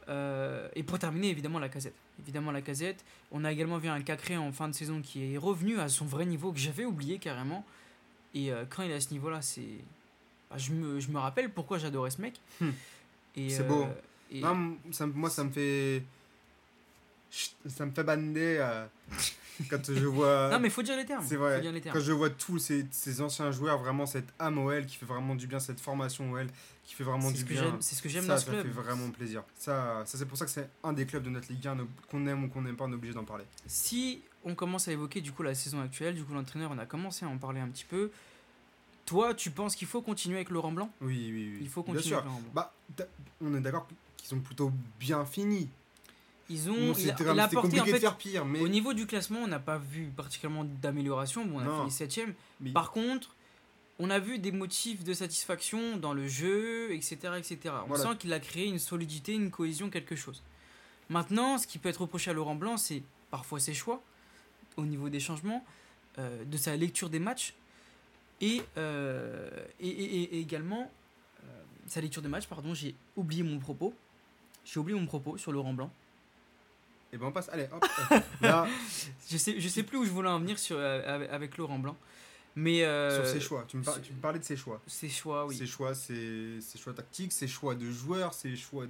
[0.10, 1.96] Euh, et pour terminer, évidemment, la casette.
[2.22, 3.04] Évidemment, la casette.
[3.32, 6.06] On a également vu un Cacré en fin de saison qui est revenu à son
[6.06, 7.66] vrai niveau, que j'avais oublié carrément.
[8.34, 9.62] Et euh, quand il est à ce niveau-là, c'est.
[10.50, 12.40] Bah, je, me, je me rappelle pourquoi j'adorais ce mec.
[12.62, 12.70] Hmm.
[13.36, 13.88] C'est euh, beau.
[14.32, 16.04] et- Non, ça, moi, ça me fait.
[17.68, 18.86] Ça me fait bander euh,
[19.70, 20.50] quand je vois.
[20.50, 21.26] Non, mais faut dire les termes.
[21.28, 21.60] c'est vrai.
[21.60, 21.96] dire les termes.
[21.96, 25.36] Quand je vois tous ces, ces anciens joueurs, vraiment cette âme OL qui fait vraiment
[25.36, 26.48] du bien, cette formation OL
[26.86, 27.76] qui fait vraiment du bien.
[27.82, 28.64] c'est ce que j'aime ça, dans ce ça club.
[28.64, 29.44] fait vraiment plaisir.
[29.58, 31.88] Ça, ça c'est pour ça que c'est un des clubs de notre Ligue 1, no-
[32.10, 33.44] qu'on aime ou qu'on n'aime pas, on est obligé d'en parler.
[33.66, 36.86] Si on commence à évoquer du coup la saison actuelle, du coup l'entraîneur, on a
[36.86, 38.10] commencé à en parler un petit peu.
[39.08, 40.92] Toi, tu penses qu'il faut continuer avec Laurent Blanc?
[41.02, 41.58] Oui, oui, oui.
[41.62, 42.18] Il faut Bien continuer sûr.
[42.18, 42.52] avec Laurent Blanc.
[42.54, 42.74] Bah,
[43.42, 45.70] on est d'accord qu'ils ont plutôt bien fini.
[46.50, 47.94] Ils ont, Bon, il a, il apporté en fait.
[47.94, 48.60] de faire pire, mais.
[48.60, 51.46] Au niveau du classement, on n'a pas vu particulièrement d'amélioration.
[51.46, 51.78] Bon, on a Non.
[51.80, 52.20] fini 7
[52.60, 53.34] mais- Par contre,
[54.00, 57.16] on a vu des motifs de satisfaction dans le jeu, etc.
[57.38, 57.76] etc.
[57.84, 58.04] On Voilà.
[58.04, 60.44] sent qu'il a créé une solidité, une cohésion, quelque chose.
[61.10, 64.02] Maintenant, ce qui peut être reproché à Laurent Blanc, c'est parfois ses choix
[64.76, 65.66] au niveau des changements,
[66.20, 67.54] euh, de sa lecture des matchs
[68.42, 70.92] et, euh, et, et- et également
[71.44, 71.48] euh,
[71.88, 72.48] sa lecture des matchs.
[72.48, 73.94] Pardon, j'ai oublié mon propos.
[74.66, 75.92] J'ai oublié mon propos sur Laurent Blanc.
[77.14, 77.50] Et ben on passe.
[77.50, 77.86] Allez, hop.
[78.42, 78.68] là,
[79.30, 81.80] Je sais, je sais plus où je voulais en venir sur, euh, avec, avec Laurent
[81.80, 81.96] Blanc.
[82.56, 83.66] Mais euh, sur ses choix.
[83.68, 84.82] Tu me, par- tu me parlais de ses choix.
[84.88, 85.56] Ses choix, oui.
[85.56, 88.86] Ses choix, ses, ses choix tactiques, ses choix de joueurs, ses choix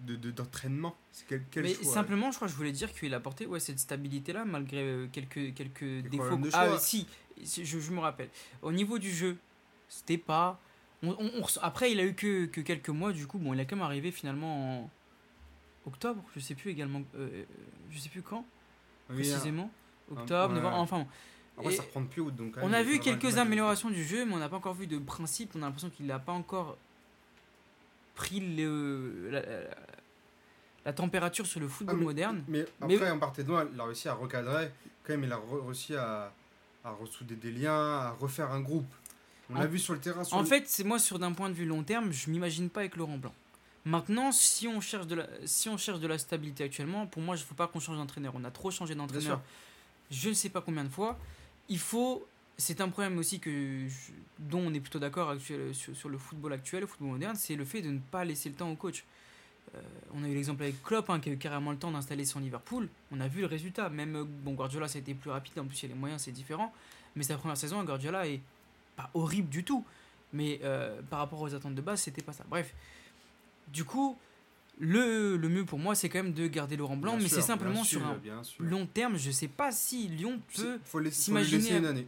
[0.00, 0.96] de, de- d'entraînement.
[1.12, 3.60] C'est quel, quel Mais choix simplement, je crois que je voulais dire qu'il apportait ouais,
[3.60, 6.36] cette stabilité-là, malgré euh, quelques, quelques défauts.
[6.36, 7.06] de ah, si,
[7.44, 8.28] je, je me rappelle.
[8.62, 9.36] Au niveau du jeu,
[9.88, 10.58] c'était pas.
[11.02, 13.52] on- on- on ress- après, il a eu que, que quelques mois, du coup, bon,
[13.54, 14.90] il a quand même arrivé finalement en
[15.86, 17.42] octobre, je sais plus également, euh,
[17.90, 18.44] je sais plus quand,
[19.10, 19.70] Oui, précisément.
[20.10, 20.60] un- Octobre, ouais.
[20.60, 20.98] novembre, enfin.
[20.98, 21.70] bon.
[21.70, 22.00] Ça reprend.
[22.30, 24.86] Donc quand On a vu quelques améliorations du jeu, mais on n'a pas encore vu
[24.86, 25.50] de principe.
[25.54, 26.76] On a l'impression qu'il n'a pas encore
[28.14, 29.76] pris le, la, la-
[30.84, 32.44] la température sur le football Ah, mais- moderne.
[32.48, 34.70] Mais Mais- après, en de loin, il a réussi à recadrer.
[35.04, 36.32] Quand même, il a réussi à,
[36.84, 38.86] à ressouder des liens, à refaire un groupe.
[39.50, 40.24] On l'a vu sur le terrain.
[40.24, 42.70] Sur En le- fait, c'est moi sur d'un point de vue long terme, je m'imagine
[42.70, 43.34] pas avec Laurent Blanc.
[43.84, 47.34] Maintenant, si on cherche de la, si on cherche de la stabilité actuellement, pour moi,
[47.36, 48.32] il ne faut pas qu'on change d'entraîneur.
[48.36, 49.40] On a trop changé d'entraîneur.
[50.10, 51.18] Je ne sais pas combien de fois.
[51.68, 52.26] Il faut.
[52.58, 53.50] C'est un problème aussi que
[53.88, 55.58] je- dont on est plutôt d'accord sur,
[55.94, 58.54] sur le football actuel, le football moderne, c'est le fait de ne pas laisser le
[58.54, 59.04] temps au coach.
[59.74, 59.80] Euh,
[60.14, 62.40] on a eu l'exemple avec Klopp hein, qui a eu carrément le temps d'installer son
[62.40, 62.88] Liverpool.
[63.10, 63.88] On a vu le résultat.
[63.88, 65.58] Même euh, bon, Guardiola, ça a été plus rapide.
[65.58, 66.72] En plus, il y a les moyens, c'est différent.
[67.16, 68.40] Mais sa première saison, Guardiola est
[68.96, 69.84] pas horrible du tout.
[70.32, 72.44] Mais euh, par rapport aux attentes de base, c'était pas ça.
[72.48, 72.74] Bref.
[73.68, 74.18] Du coup,
[74.78, 77.14] le, le mieux pour moi, c'est quand même de garder Laurent Blanc.
[77.16, 78.18] Bien mais c'est simplement sur un
[78.58, 79.16] long terme.
[79.16, 80.78] Je sais pas si Lyon peut.
[80.84, 82.06] faut, laisser, faut s'imaginer lui laisser une année.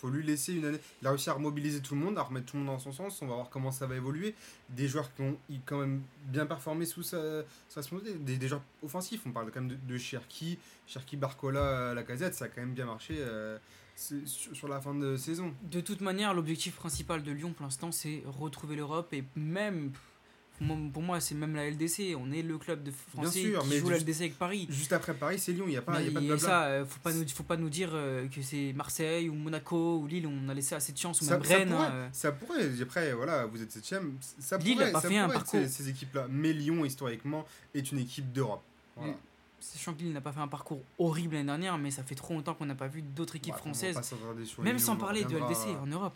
[0.00, 0.78] Faut lui laisser une année.
[1.02, 2.92] Il a réussi à remobiliser tout le monde, à remettre tout le monde dans son
[2.92, 3.20] sens.
[3.22, 4.34] On va voir comment ça va évoluer.
[4.70, 7.80] Des joueurs qui ont quand même bien performé sous sa, sa.
[8.20, 9.22] Des, des joueurs offensifs.
[9.26, 12.34] On parle quand même de, Cherki, Cherki, Barcola, Lacazette.
[12.34, 13.58] Ça a quand même bien marché euh,
[13.96, 15.52] sur la fin de saison.
[15.62, 19.92] De toute manière, l'objectif principal de Lyon pour l'instant, c'est retrouver l'Europe et même.
[20.92, 22.16] Pour moi, c'est même la LDC.
[22.18, 24.66] On est le club de français sûr, qui mais joue la LDC avec Paris.
[24.70, 25.64] Juste après Paris, c'est Lyon.
[25.66, 27.42] Il n'y a pas, il y a pas de ça, euh, faut pas nous, faut
[27.44, 30.26] pas nous dire euh, que c'est Marseille ou Monaco ou Lille.
[30.26, 31.68] On a laissé assez de chance ou Ça, même ça Rennes.
[31.68, 32.08] pourrait, hein, euh.
[32.12, 32.82] ça pourrait.
[32.82, 34.16] Après, voilà, vous êtes septième.
[34.38, 35.60] Ça Lille pourrait, a pas ça fait un parcours.
[35.60, 36.26] Ces, ces équipes-là.
[36.30, 37.44] Mais Lyon, historiquement,
[37.74, 38.62] est une équipe d'Europe.
[38.96, 39.14] Voilà.
[39.60, 42.32] Sachant que Lille n'a pas fait un parcours horrible l'année dernière, mais ça fait trop
[42.34, 44.14] longtemps qu'on n'a pas vu d'autres équipes Ouais, va françaises,
[44.60, 46.14] même sans parler de LDC en Europe.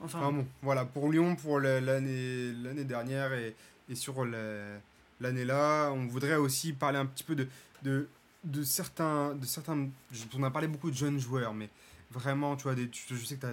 [0.00, 3.54] Enfin, Enfin bon, voilà, pour Lyon, pour la- l'année dernière et,
[3.88, 4.78] et sur la-
[5.20, 7.48] l'année là, on voudrait aussi parler un petit peu de,
[7.82, 8.08] de,
[8.44, 9.88] de certains, de certains.
[10.36, 11.68] On a parlé beaucoup de jeunes joueurs, mais
[12.12, 13.46] vraiment, tu vois, des, tu- je sais que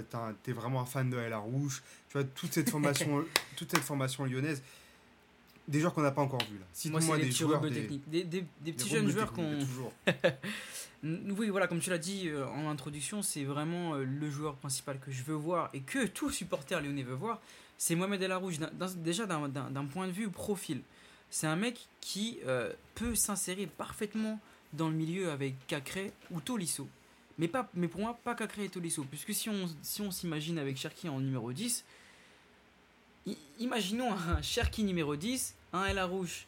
[0.43, 3.25] tu es vraiment un fan de La Rouge, tu vois, toute cette formation,
[3.58, 4.62] toute cette formation lyonnaise,
[5.67, 6.65] des joueurs qu'on n'a pas encore vus là.
[6.65, 8.10] moi, c'est Cite-moi des petits joueurs, des, techniques.
[8.10, 9.60] Des, des- petits jeunes joueurs qu'on.
[11.04, 14.99] Oui, voilà, comme tu l'as dit euh, en introduction, c'est vraiment euh, le joueur principal
[14.99, 17.41] que je veux voir et que tout supporter lyonnais veut voir.
[17.78, 20.82] C'est Mohamed El d'un- déjà d'un- point de vue profil.
[21.30, 24.39] C'est un mec qui euh, peut s'insérer parfaitement
[24.73, 26.88] dans le milieu avec Cacré ou Tolisso.
[27.38, 29.04] Mais, pas, mais pour moi, pas Cacré et Tolisso.
[29.10, 31.84] Puisque si on si on s'imagine avec Cherki en numéro 10, i-
[33.60, 36.46] imaginons un Cherki numéro 10, un El Arouche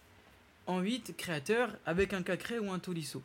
[0.68, 3.22] en 8, créateur, avec un Cacré ou un Tolisso.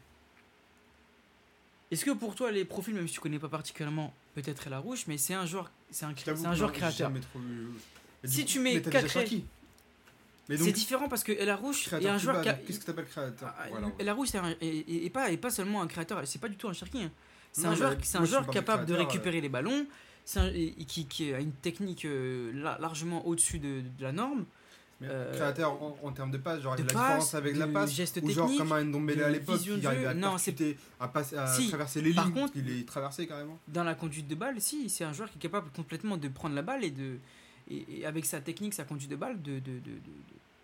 [1.90, 5.06] Est-ce que pour toi, les profils, même si tu connais pas particulièrement peut-être El Arouche,
[5.06, 6.10] mais c'est un joueur, c'est un,
[6.44, 7.10] un joueur créateur.
[7.20, 7.40] trop
[8.24, 9.44] Si tu mets Cacré-.
[10.48, 13.66] Mais C'est différent parce que El Arouche est un joueur Qu'est-ce que t'appelles créateur Ah,
[13.70, 13.88] Voilà.
[13.98, 16.56] El Arouche c'est un- et, et- et pas, pas seulement un créateur, c'est pas du
[16.56, 17.02] tout un Cherki.
[17.02, 17.10] hein.
[17.52, 19.86] C'est un joueur, c'est un joueur capable de récupérer les ballons,
[20.38, 20.50] un-
[20.86, 24.44] qui, qui a une technique euh, la- largement au-dessus de, de la norme.
[25.00, 27.66] Mais Euh, créateur en, en termes de passe, genre de la passe, différence avec la
[27.66, 30.36] de passe, gestes ou genre comme un Ndombele à l'époque de arrivait à Non,
[31.00, 33.58] à, passer, à Si, traverser les par lignes, contre- il est traversé carrément.
[33.66, 36.54] Dans la conduite de balle, si, c'est un joueur qui est capable complètement de prendre
[36.54, 37.18] la balle et de
[37.68, 39.78] et, et avec sa technique, sa conduite de balle, de, de,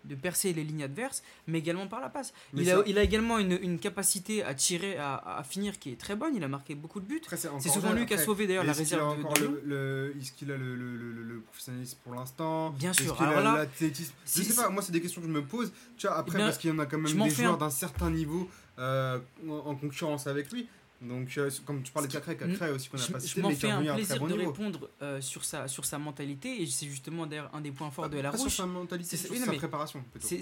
[0.05, 2.33] de, percer les lignes adverses, mais également par la passe.
[2.53, 5.79] Mais Il a, ça- il a également une, une capacité à tirer, à, à finir
[5.79, 6.35] qui est très bonne.
[6.35, 7.21] Il a marqué beaucoup de buts.
[7.59, 10.51] C'est souvent lui qui a sauvé d'ailleurs la réserve de, de le, le- Est-ce qu'il
[10.51, 12.71] a le, le, professionnalisme pour l'instant?
[12.71, 13.19] Bien sûr.
[13.21, 15.71] a Alors là, Je sais pas, moi c'est des questions que je me pose.
[15.97, 17.57] Tu vois, après, Eh bien, parce qu'il y en a quand même des joueurs un-
[17.57, 20.67] d'un certain niveau euh, en concurrence avec lui.
[21.01, 23.49] Donc, euh, comme tu parlais de Cacré, Cacré aussi qu'on a je, pas je m'en
[23.51, 24.51] fais un à un plaisir bon de niveau.
[24.51, 28.09] répondre euh, sur, sa, sur sa mentalité et c'est justement d'ailleurs un des points forts
[28.09, 28.55] de la Pas sur Rouge.
[28.57, 30.03] sa mentalité, C'est- oui, sa préparation.
[30.19, 30.41] C'est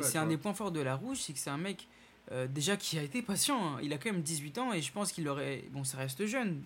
[0.00, 1.88] Enfin, un des points forts de la Rouge, c'est que c'est un mec
[2.32, 3.58] euh, déjà qui a été patient.
[3.76, 3.78] hein.
[3.82, 5.64] Il a quand même 18 ans et je pense qu'il aurait.
[5.72, 6.62] Bon, ça reste jeune.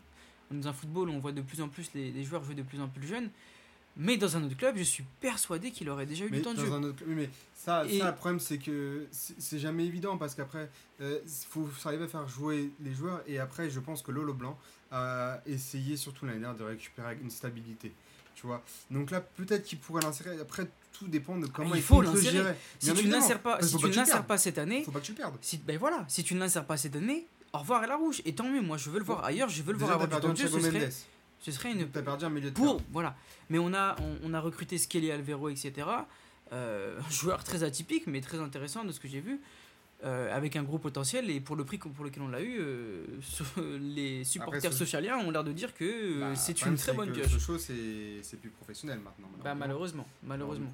[0.51, 2.81] Dans un football, on voit de plus en plus les, les joueurs jouer de plus
[2.81, 3.29] en plus jeunes.
[4.00, 6.52] Mais dans un autre club, je suis persuadé qu'il aurait déjà eu Mais du temps
[6.52, 6.72] de dans jeu.
[6.72, 10.16] un autre club- oui, mais ça, Et- ça, le problème, c'est que c'est jamais évident
[10.16, 11.18] parce qu'après, il
[11.50, 13.22] faut arriver à faire jouer les joueurs.
[13.26, 14.56] Et après, je pense que Lolo Blanc
[14.92, 17.92] a essayé, surtout l'année dernière, de récupérer une stabilité.
[18.37, 20.38] Tu vois Donc là, peut-être qu'il pourrait l'insérer.
[20.40, 22.30] Après, tout dépend de comment il il faut l'insérer.
[22.30, 22.54] gérer.
[22.78, 25.37] Si tu l'insères pas, si tu ne pas cette année, faut pas que tu perdes.
[25.40, 28.22] si, ben voilà, si tu ne l'insères pas cette année, au revoir à la Rouge.
[28.24, 30.06] Et tant mieux, moi je veux le voir ailleurs, je veux le Déjà, voir avoir
[30.20, 30.88] du perdu temps de jeu.
[31.40, 32.88] Ce serait, ce une T'as perdu un milieu de pour terrain.
[32.92, 33.14] voilà
[33.51, 35.87] mais on a on, on a recruté Skelly Alvero etc
[36.53, 39.38] Euh, un joueur très atypique, mais très intéressant de ce que j'ai vu.
[40.05, 43.05] euh, avec un gros potentiel et pour le prix pour lequel on l'a eu, euh,
[43.81, 47.12] les supporters Après, ce- socialiens ont l'air de dire que Bah, c'est une très bonne
[47.12, 47.33] pioche.
[47.33, 49.29] Sochaux, c'est c'est plus professionnel maintenant.
[49.44, 50.70] Bah malheureusement, malheureusement.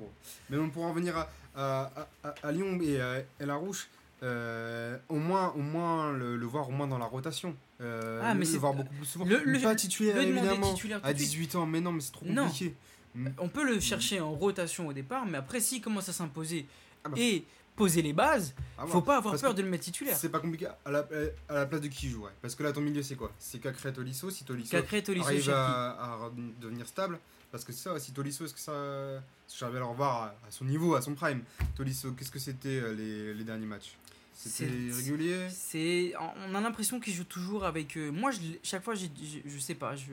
[0.50, 3.88] Mais bon, pour en venir à, à, à- à Lyon et à El Arouche,
[4.22, 7.56] euh, au moins, au moins le, le voir au moins dans la rotation.
[7.84, 9.24] Euh, Ah, mais le c'est- voir beaucoup plus souvent.
[9.24, 10.72] le- le- pas titulaire, le évidemment.
[10.74, 11.30] titulaire à de suite.
[11.30, 12.74] 18 ans, mais non, mais c'est trop compliqué.
[13.14, 13.28] Mm.
[13.38, 16.66] On peut le chercher en rotation au départ, mais après s'il commence à s'imposer
[17.04, 17.16] Ah bah.
[17.18, 17.44] et
[17.76, 20.16] poser les bases, Ah, faut bah, pas avoir parce peur de le mettre titulaire.
[20.16, 21.06] C'est pas compliqué à la,
[21.48, 22.30] à la place de qui il joue, ouais.
[22.42, 23.30] Parce que là, ton milieu, c'est quoi?
[23.38, 24.30] C'est Cacré Tolisso.
[24.30, 27.18] Si Tolisso arrive à, à devenir stable,
[27.52, 29.22] parce que c'est ça, si Tolisso, est-ce que ça.
[29.58, 31.42] J'arrive à le revoir à, à son niveau, à son prime,
[31.76, 33.96] Tolisso, qu'est-ce que c'était euh, les, les derniers matchs?
[34.34, 36.12] C'était C'est- régulier C'est,
[36.48, 37.96] on a l'impression qu'il joue toujours avec.
[37.96, 39.06] euh, moi, je, chaque fois, je,
[39.46, 40.12] je sais pas, je,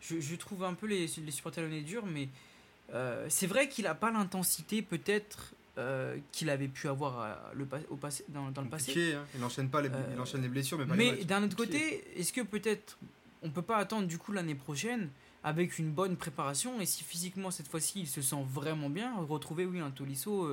[0.00, 2.28] je, je trouve un peu les, les supporters lyonnais durs, mais
[2.94, 7.96] euh, c'est vrai qu'il a pas l'intensité peut-être euh, qu'il avait pu avoir le, au
[7.96, 9.14] passé, dans, dans le passé.
[9.14, 9.24] Hein.
[9.36, 12.32] Il enchaîne pas les, il enchaîne les blessures, mais pas Mais d'un autre côté, est-ce
[12.32, 12.98] que peut-être
[13.42, 15.10] on peut pas attendre du coup l'année prochaine
[15.44, 19.66] avec une bonne préparation et si physiquement cette fois-ci il se sent vraiment bien, retrouver
[19.66, 20.48] oui un Tolisso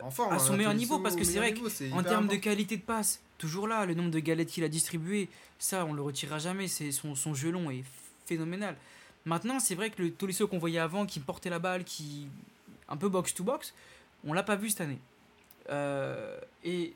[0.00, 1.54] En forme, à son hein, meilleur niveau, parce que c'est vrai
[1.92, 4.68] En hyper termes de qualité de passe, toujours là, le nombre de galettes qu'il a
[4.68, 5.28] distribuées,
[5.58, 7.84] ça on le retirera jamais, c'est son, son jeu long est
[8.26, 8.76] phénoménal.
[9.24, 12.26] Maintenant, c'est vrai que le Tolisso qu'on voyait avant, qui portait la balle, qui
[12.88, 13.74] un peu box to box,
[14.24, 14.98] on l'a pas vu cette année.
[15.70, 16.94] Euh, et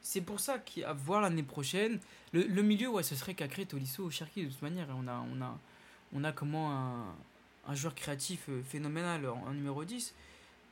[0.00, 1.98] c'est pour ça qu'à voir l'année prochaine,
[2.32, 4.86] le, le milieu, ouais, ce serait Cacré, Tolisso ou Cherki de toute manière.
[4.96, 5.58] On a, on a,
[6.14, 7.14] on a comment un,
[7.66, 10.14] un joueur créatif euh, phénoménal en, en numéro 10.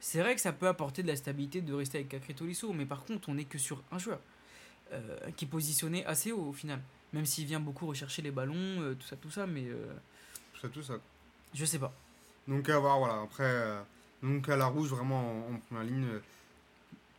[0.06, 2.84] C'est vrai que ça peut apporter de la stabilité de rester avec Cacré Tolisso, mais
[2.84, 4.20] par contre, on n'est que sur un joueur
[4.92, 6.78] euh, qui est positionné assez haut au final.
[7.14, 9.94] Même s'il vient beaucoup rechercher les ballons, euh, tout ça, tout ça, mais euh,
[10.52, 10.98] Tout ça, tout ça.
[11.54, 11.90] je sais pas.
[12.46, 13.22] Donc à voir, voilà.
[13.22, 13.82] Après,
[14.22, 16.06] donc à la rouge, vraiment en, en première ligne,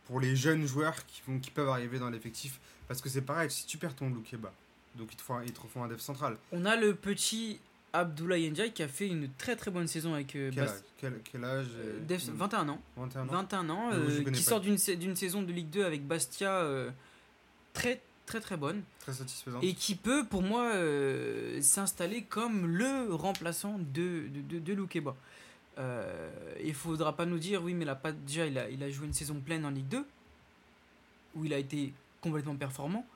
[0.04, 2.60] pour les jeunes joueurs qui, vont, qui peuvent arriver dans l'effectif.
[2.86, 4.52] Parce que c'est pareil, si tu perds ton Loukeba,
[4.94, 6.36] donc ils te, font, ils te refont un def central.
[6.52, 7.58] On a le petit
[7.92, 10.80] Abdoulaye Ndiaye qui a fait une très très bonne saison avec euh, Quel Bas- âge,
[10.98, 12.80] quel, quel âge euh, euh, Def- 21 ans.
[12.96, 16.06] 21 ans 21 ans, Ah, qui sort d'une sa- d'une saison de Ligue 2 avec
[16.06, 16.62] Bastia
[17.72, 19.60] très très très bonne Très satisfaisant.
[19.62, 25.14] et qui peut pour moi euh, s'installer comme le remplaçant de, de, de, de Loukeba.
[25.78, 26.30] Euh,
[26.64, 28.90] il faudra pas nous dire oui mais il a pas déjà il a, il a
[28.90, 30.04] joué une saison pleine en Ligue 2
[31.36, 33.06] où il a été complètement performant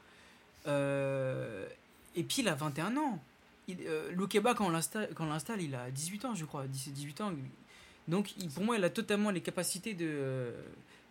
[0.66, 1.66] Euh,
[2.14, 3.18] et puis il a 21 ans
[3.70, 7.20] il, euh, Loukeba quand on l'installe on il a 18 ans je crois 17 18
[7.20, 7.32] ans
[8.08, 10.52] donc il- pour moi il a totalement les capacités de euh,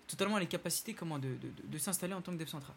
[0.08, 2.76] totalement les capacités comment de, de, de- s'installer en tant que def central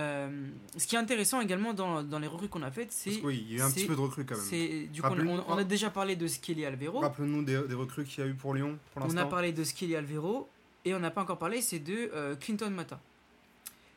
[0.00, 0.28] Euh,
[0.76, 3.52] ce qui est intéressant également dans, dans les recrues qu'on a faites c'est oui, il
[3.52, 4.88] y a eu un petit peu de recrues quand même.
[4.88, 6.98] du coup, on, on- on a déjà parlé de Skelly Alvero.
[6.98, 9.20] Rappelons-nous des, des recrues qu'il y a eu pour Lyon pour On l'instant.
[9.22, 10.48] a parlé de Skelly Alvero
[10.84, 12.98] et on n'a pas encore parlé, c'est de euh, Clinton Mata.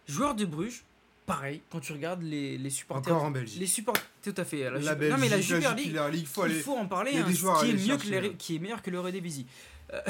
[0.08, 0.84] Joueur de Bruges,
[1.26, 3.14] pareil, quand tu regardes les, les supporters.
[3.16, 3.60] Encore en Belgique.
[3.60, 4.64] Les supporters, tout à fait.
[4.64, 6.60] La, La Super- Belgique, non mais la la Super League, Jupiler League, faut il aller.
[6.62, 9.46] faut en parler, hein, qui, est mieux que qui est meilleur que le Redivisi.
[9.94, 10.02] Euh,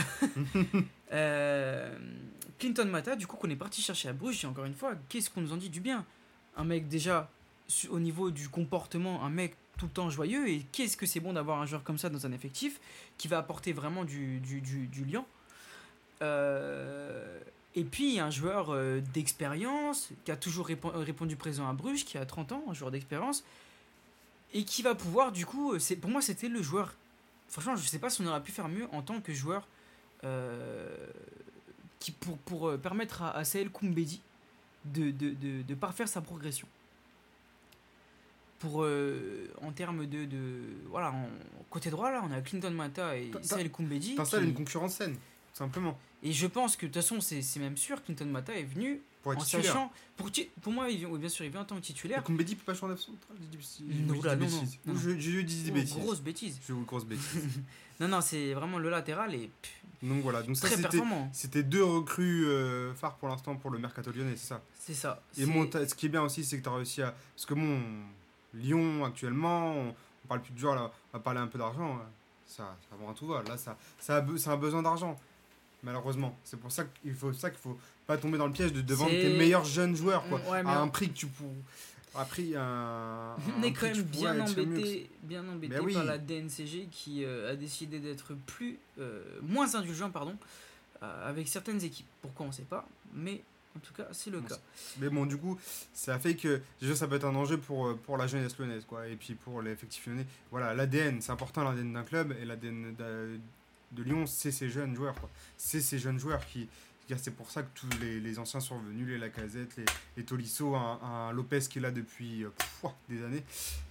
[1.14, 1.96] euh,
[2.60, 5.30] Clinton Mata, du coup, qu'on est parti chercher à Bruges, et encore une fois, qu'est-ce
[5.30, 6.04] qu'on nous en dit du bien?
[6.56, 7.30] Un mec déjà,
[7.92, 11.34] au niveau du comportement, un mec tout le temps joyeux, et qu'est-ce que c'est bon
[11.34, 12.80] d'avoir un joueur comme ça dans un effectif
[13.20, 15.24] qui va apporter vraiment du, du, du, du lien.
[16.24, 17.40] Euh,
[17.76, 22.18] et puis un joueur euh, d'expérience qui a toujours répo- répondu présent à Bruges, qui
[22.18, 23.44] a 30 ans, un joueur d'expérience,
[24.58, 26.94] et qui va pouvoir du coup, euh, c'est pour moi c'était le joueur.
[27.50, 29.68] Franchement, je sais pas si on aurait pu faire mieux en tant que joueur
[30.24, 30.90] euh,
[32.00, 34.22] qui pour, pour euh, permettre à, à Saël Koumbedi
[34.86, 36.68] de, de, de, de parfaire sa progression.
[38.60, 41.30] Pour euh, en termes de, de voilà en
[41.70, 45.14] côté droit là on a Clinton Mata et Saël Koumbedi T'installes qui- une concurrence saine,
[45.14, 45.20] tout
[45.60, 45.98] simplement.
[46.24, 49.00] et je pense que de toute façon, c'est c'est même sûr, Clinton Mata est venu
[49.34, 49.66] Pour être en titulaire.
[49.74, 49.92] sachant.
[50.16, 52.24] Pour, ti- pour moi, il bien sûr, il vient en tant que titulaire.
[52.24, 53.00] Kumbedi peut pas jouer en dit
[54.08, 54.48] Non, non,
[54.94, 55.12] non, je-
[55.42, 55.98] dit des Oh, bêtises.
[55.98, 56.60] grosse bêtise.
[56.86, 57.44] Grosse bêtise.
[58.00, 59.50] Non, non, c'est vraiment le latéral et
[60.04, 61.28] Donc voilà, donc ça très c'était performant.
[61.34, 64.62] c'était deux recrues euh, phares pour l'instant pour le mercato lyonnais, c'est ça.
[64.78, 65.20] C'est ça.
[65.36, 67.16] Et t'as- ce qui est bien aussi, c'est que tu as réussi à.
[67.36, 67.82] Parce que bon,
[68.54, 71.96] Lyon actuellement, on, on parle plus de joueurs, là, on va parler un peu d'argent.
[71.96, 72.06] hein.
[72.46, 73.42] Ça, ça va à tout va.
[73.42, 75.20] Là, ça, ça a, ça a besoin d'argent,
[75.84, 76.38] malheureusement.
[76.44, 77.78] C'est pour ça qu'il faut, ça qu'il faut
[78.08, 80.80] pas tomber dans le piège de, de vendre tes meilleurs jeunes joueurs quoi, Ouais, à
[80.80, 81.52] un prix que tu pourrais.
[82.16, 85.94] À un prix, un, on est quand même bien embêté, bien embêté Ben oui.
[85.94, 90.36] par la DNCG qui euh, a décidé d'être plus, euh, moins indulgent, pardon,
[91.04, 92.08] euh, avec certaines équipes.
[92.24, 93.42] Pourquoi on sait pas, mais
[93.76, 94.58] en tout cas, c'est le Bon, cas.
[95.00, 95.60] Mais bon, du coup,
[95.94, 99.08] ça fait que déjà ça peut être un enjeu pour, pour la jeunesse lyonnaise, quoi.
[99.08, 100.26] Et puis pour l'effectif lyonnais.
[100.50, 102.96] Voilà, l'ADN, c'est important l'ADN d'un club et l'ADN
[103.92, 105.14] de Lyon, c'est ces jeunes joueurs.
[105.16, 105.30] quoi.
[105.58, 106.68] C'est ces jeunes joueurs qui.
[107.16, 109.86] C'est pour ça que tous les, les anciens sont revenus, les Lacazette, les,
[110.18, 113.44] les Tolisso, un, un Lopez qui est là depuis euh, pff, des années.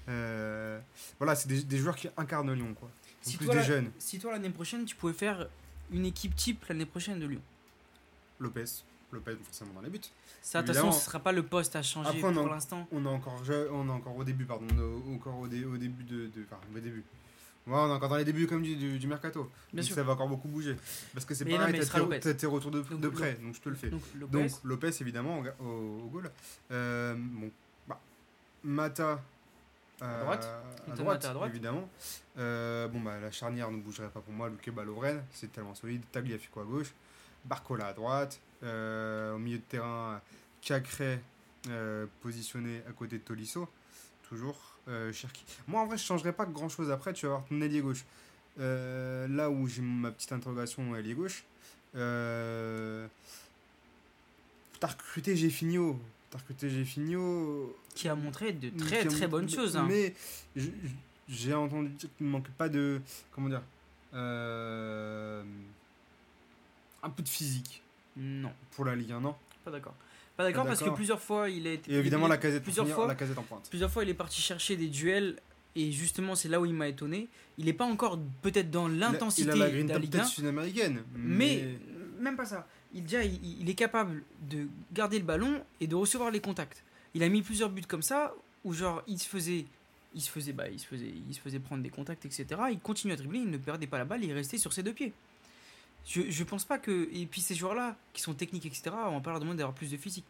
[0.08, 0.78] Euh,
[1.18, 2.74] voilà, c'est des, des joueurs qui incarnent Lyon.
[2.78, 2.90] Quoi.
[3.22, 3.90] Si plus toi, des la- jeunes.
[3.98, 5.48] Si toi, l'année prochaine, tu pouvais faire
[5.90, 7.40] une équipe type l'année prochaine de Lyon.
[8.38, 8.64] Lopez.
[9.12, 10.00] Lopez, forcément, dans les buts.
[10.42, 12.86] Ça, de toute façon, ce sera pas le poste à changer Après, pour l'instant.
[12.92, 13.40] On est encore,
[13.72, 14.66] on est encore au début, pardon.
[14.76, 16.26] On est encore au, dé- au début de.
[16.26, 17.02] de- Enfin, au début.
[17.66, 19.50] Ouais, on est encore dans les débuts comme du, du, du mercato.
[19.72, 19.96] Bien sûr.
[19.96, 20.76] ça va encore beaucoup bouger.
[21.12, 21.80] Parce que c'est pareil,
[22.20, 23.90] t'as tes- retours de, Donc, de près, donc je te le fais.
[23.90, 26.30] Donc, Lopez, Donc Lopez, évidemment, au, au, goal.
[26.70, 27.50] Euh, bon,
[27.88, 27.98] bah,
[28.62, 29.20] Mata
[30.02, 30.44] euh, À droite.
[30.92, 31.50] à droite, Mata à droite.
[31.50, 31.88] évidemment.
[32.38, 34.48] Euh, bon, bah, la charnière ne bougerait pas pour moi.
[34.48, 36.02] Luque Balovren, c'est tellement solide.
[36.12, 36.92] Tagliafico à gauche.
[37.44, 38.38] Barcola à droite.
[38.62, 40.20] Au milieu de terrain,
[40.62, 41.20] Cacré
[42.22, 43.68] positionné à côté de Tolisso.
[44.28, 44.75] Toujours.
[44.88, 45.44] Euh, Cherki.
[45.66, 47.12] Moi, en vrai, je changerais pas grand chose après.
[47.12, 48.04] Tu vas avoir ton ailier gauche.
[48.60, 51.44] Euh, là où j'ai ma petite interrogation, ailier gauche.
[51.94, 53.06] Euh,
[54.80, 55.98] T'as recruté Géfinio.
[56.30, 57.76] T'as recruté Géfinio.
[57.94, 59.76] qui a montré de très très bonnes choses.
[59.76, 59.86] hein.
[59.88, 60.14] Mais
[61.28, 63.00] j'ai entendu dire qu'il ne manque pas de.
[63.32, 63.62] Comment dire
[64.14, 65.42] euh,
[67.02, 67.82] Un peu de physique
[68.16, 69.34] Non, pour la Ligue 1, non
[69.64, 69.94] pas d'accord.
[70.36, 71.66] Pas d'accord parce que plusieurs fois il.
[71.66, 73.66] Et évidemment, il- la casette, plusieurs fois- la casette en pointe.
[73.70, 75.36] Plusieurs fois il est parti chercher des duels
[75.74, 77.28] et justement c'est là où il m'a étonné.
[77.58, 81.02] Il n'est pas encore peut-être dans l'intensité de la top Ligue tête 1, sud-américaine.
[81.14, 81.78] mais
[82.20, 82.66] même pas ça.
[82.94, 86.82] Il, déjà, il, il est capable de garder le ballon et de recevoir les contacts.
[87.14, 88.34] Il a mis plusieurs buts comme ça
[88.64, 89.64] où genre il se faisait
[90.14, 92.46] il se faisait bah, il se faisait il se faisait prendre des contacts etc.
[92.70, 94.92] Il continuait à dribbler, il ne perdait pas la balle, il restait sur ses deux
[94.92, 95.12] pieds.
[96.06, 98.90] Je, je pense pas que et puis ces joueurs là qui sont techniques etc.
[99.06, 100.24] On va pas leur demander d'avoir plus de physique.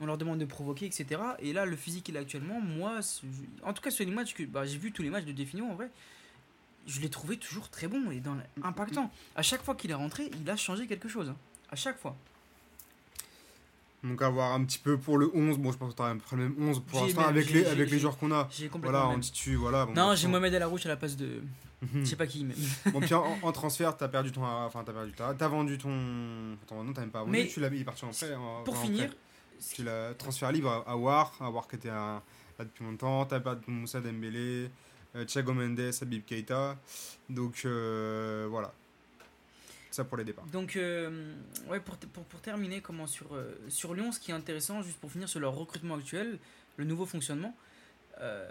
[0.00, 1.20] On leur demande de provoquer etc.
[1.38, 2.98] Et là le physique qu'il a actuellement moi
[3.62, 5.66] en tout cas sur les matchs que bah, j'ai vu tous les matchs de Defino
[5.66, 5.90] en vrai
[6.86, 9.10] je l'ai trouvé toujours très bon et dans le- impactant.
[9.36, 11.28] À chaque fois qu'il est rentré, il a changé quelque chose.
[11.28, 11.36] hein.
[11.70, 12.16] À chaque fois.
[14.02, 15.58] Donc, avoir un petit peu pour le 11.
[15.58, 16.02] Bon, je pense peu
[16.36, 18.48] le même 11 pour l'instant avec, les, avec les joueurs qu'on a.
[18.50, 18.98] J'ai complètement.
[18.98, 19.20] Voilà, même.
[19.20, 19.84] titue, voilà.
[19.86, 20.26] bon, non, j'ai.
[20.28, 21.42] Mohamed El Arouche à la place de.
[21.94, 22.54] Je sais pas qui, mais.
[22.92, 24.44] Bon, puis en, en transfert, t'as perdu ton.
[24.44, 25.12] Enfin, t'as perdu.
[25.16, 25.90] T'as t'as vendu ton.
[26.66, 27.32] Ton non, t'as même pas vendu.
[27.32, 28.34] Mais- tu l'as il est parti en prêt.
[28.34, 29.16] en- Pour en finir, prêt.
[29.74, 31.32] Tu l'as transfert libre à, War.
[31.40, 32.22] À War qui était là
[32.58, 33.24] depuis longtemps.
[33.26, 34.70] T'as perdu Moussa Dembélé.
[35.16, 36.76] euh, Thiago Mendes, Habib Keita.
[37.28, 38.72] Donc euh, voilà.
[39.90, 40.44] Ça pour les départs.
[40.46, 41.34] donc, euh,
[41.68, 44.98] ouais, pour, pour, pour terminer, comment sur, euh, sur Lyon, ce qui est intéressant, juste
[44.98, 46.38] pour finir sur leur recrutement actuel,
[46.76, 47.54] le nouveau fonctionnement,
[48.20, 48.50] euh,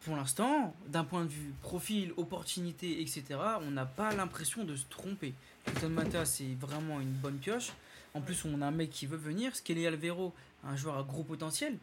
[0.00, 3.24] pour l'instant, d'un point de vue profil, opportunité, etc.,
[3.62, 5.32] on n'a pas l'impression de se tromper.
[5.64, 7.72] Keaton Mata, c'est vraiment une bonne pioche.
[8.12, 9.54] En plus, on a un mec qui veut venir.
[9.56, 11.78] Skelly Alvero, un joueur à gros potentiel,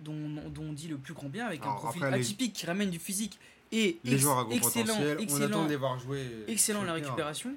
[0.00, 2.90] dont, dont on dit le plus grand bien, avec un profil les- atypique qui ramène
[2.90, 3.38] du physique
[3.72, 6.26] et Les ex- joueurs à gros excellent, potentiel, on excellent, attend de les voir jouer.
[6.46, 7.54] excellent sur la récupération.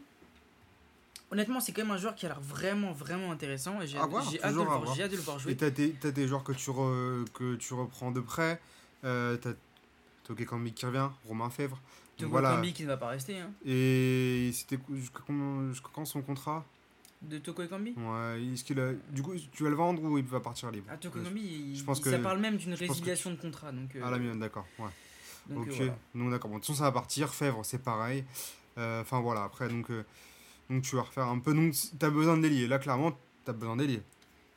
[1.32, 4.10] Honnêtement, c'est quand même un joueur qui a l'air vraiment, vraiment intéressant et j'ai hâte,
[4.14, 5.56] hâte de le voir, voir Et jouer.
[5.58, 8.62] t'as des, des joueurs que tu, re- que tu reprends de près.
[9.04, 9.52] Euh, t'as
[10.24, 11.80] Toké Kambi qui revient, Romain Fèvre.
[12.18, 12.54] Togo voilà.
[12.54, 13.40] Ekambi qui ne va pas rester.
[13.40, 13.52] Hein.
[13.66, 16.64] Et c'était jusqu'à quand, jusqu'à quand son contrat?
[17.22, 18.92] De Toko Ekambi Ouais, est-ce qu'il a...
[19.10, 20.88] Du coup, tu vas le vendre ou il va partir libre?
[20.92, 23.36] Ah, Toko Ekambi, il- je pense il- que- ça parle même d'une que résiliation de
[23.36, 23.72] contrat.
[23.72, 24.66] Donc, euh, Ah, la mienne, d'accord.
[24.80, 24.90] Ouais.
[25.50, 25.98] Donc, ok, voilà.
[26.16, 26.50] donc d'accord.
[26.50, 27.34] Bon, de toute façon, ça va partir.
[27.34, 28.24] Fèvre, c'est pareil.
[28.78, 30.04] Euh, Enfin, voilà, après, donc, euh,
[30.70, 31.54] donc tu vas refaire un peu.
[31.54, 32.68] Donc, t'as besoin d'ailier.
[32.68, 34.02] Là, clairement, t'as besoin d'ailier.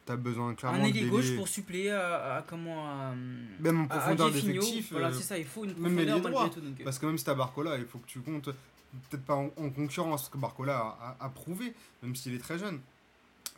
[0.06, 3.12] T'as besoin clairement Un ailier gauche pour suppléer à, à comment à,
[3.60, 4.90] Même en profondeur d'effectif.
[4.90, 6.48] Voilà, euh, c'est ça, il faut une même profondeur droit.
[6.48, 6.60] tout.
[6.62, 8.46] Donc, euh, Parce que même si t'as Barcola, il faut que tu comptes,
[9.10, 12.38] peut-être pas en, en concurrence, parce que Barcola a, a- a prouvé, même s'il est
[12.38, 12.80] très jeune.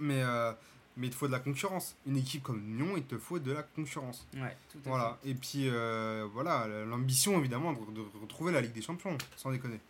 [0.01, 0.53] Mais, euh,
[0.97, 1.97] mais il te faut de la concurrence.
[2.07, 4.26] Une équipe comme Lyon, il te faut de la concurrence.
[4.34, 5.18] ouais, tout à Voilà.
[5.24, 9.80] Et puis, euh, voilà, l'ambition, évidemment, de, de retrouver la Ligue des Champions, sans déconner.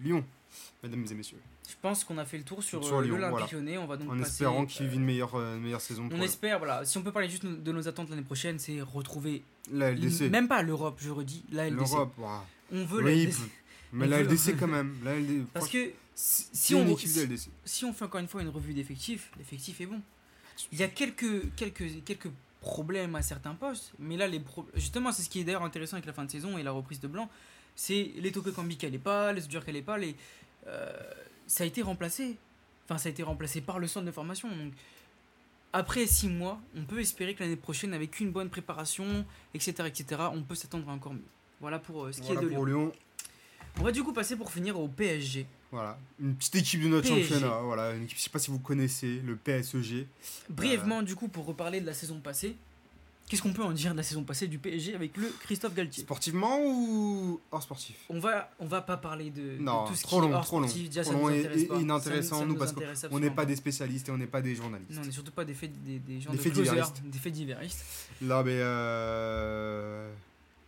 [0.00, 0.24] Lyon,
[0.82, 1.38] mesdames et messieurs.
[1.68, 3.80] Je pense qu'on a fait le tour sur, Sur euh, Lyon, l'Olympique voilà.
[3.80, 6.08] On va donc En passer, espérant qu'il euh, vit une meilleure, une meilleure saison.
[6.08, 6.24] pour On eux.
[6.24, 6.84] espère, voilà.
[6.84, 9.42] Si on peut parler juste de nos attentes l'année prochaine, c'est retrouver
[9.72, 10.30] La LDC.
[10.30, 11.76] même pas l'Europe, je redis, la LDC.
[11.80, 12.44] L'Europe, ouah.
[12.72, 13.38] On veut la LDC.
[13.92, 14.94] mais On la veut- LDC quand même.
[15.04, 15.44] La LD...
[15.52, 17.48] Parce que si, si on on- équipe de LDC.
[17.64, 20.00] si on fait encore une fois une revue d'effectifs, l'effectif est bon.
[20.72, 22.30] Il y a quelques, quelques, quelques
[22.62, 25.94] problèmes à certains postes, mais là, les pro- justement, c'est ce qui est d'ailleurs intéressant
[25.96, 27.28] avec la fin de saison et la reprise de Blanc,
[27.76, 30.16] c'est les Toko Kambi qui n'allaient pas, les Sudjur qui n'allaient pas, les,
[30.66, 30.90] euh,
[31.46, 32.36] ça a été remplacé.
[32.86, 34.48] Enfin, ça a été remplacé par le centre de formation.
[34.48, 34.72] Donc,
[35.72, 40.22] après six mois, on peut espérer que l'année prochaine, avec une bonne préparation, etc., etc.,
[40.32, 41.20] on peut s'attendre à encore mieux.
[41.60, 42.56] Voilà pour euh, ce qui Voilà est de Lyon.
[42.56, 42.92] pour Lyon.
[43.78, 45.46] On va du coup passer pour finir au PSG.
[45.72, 47.34] Voilà, une petite équipe de notre PSG.
[47.34, 47.60] championnat.
[47.62, 50.06] Voilà, une équipe, je sais pas si vous connaissez, le PSEG.
[50.48, 52.56] Brièvement, du coup, pour reparler de la saison passée,
[53.28, 56.04] Qu'est-ce qu'on peut en dire de la saison passée du PSG avec le Christophe Galtier?
[56.04, 57.96] Sportivement ou hors sportif?
[58.08, 60.36] On va, on va pas parler de, de Non, tout ce trop qui est long,
[60.36, 60.68] hors trop long.
[60.68, 60.88] sportif.
[60.88, 61.74] Déjà, Trop long et- intéresse et pas.
[61.74, 64.40] Ça inintéressant, ça nous, parce intéresse On n'est pas des spécialistes et on n'est pas
[64.42, 64.92] des journalistes.
[64.92, 67.18] Non, on n'est surtout pas des faits, des, des gens Des de faits closer, des
[67.18, 67.84] faits divéristes.
[68.22, 68.60] Là, mais.
[68.60, 70.08] Euh...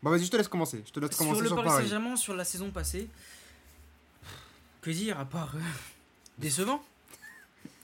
[0.02, 0.82] Bon, vas-y, je te laisse commencer.
[0.84, 1.84] Je te laisse Sur commencer le sur, Paris Paris.
[1.84, 3.08] Saint-Germain, sur la saison passée,
[4.88, 5.60] que dire à part euh,
[6.38, 6.82] décevant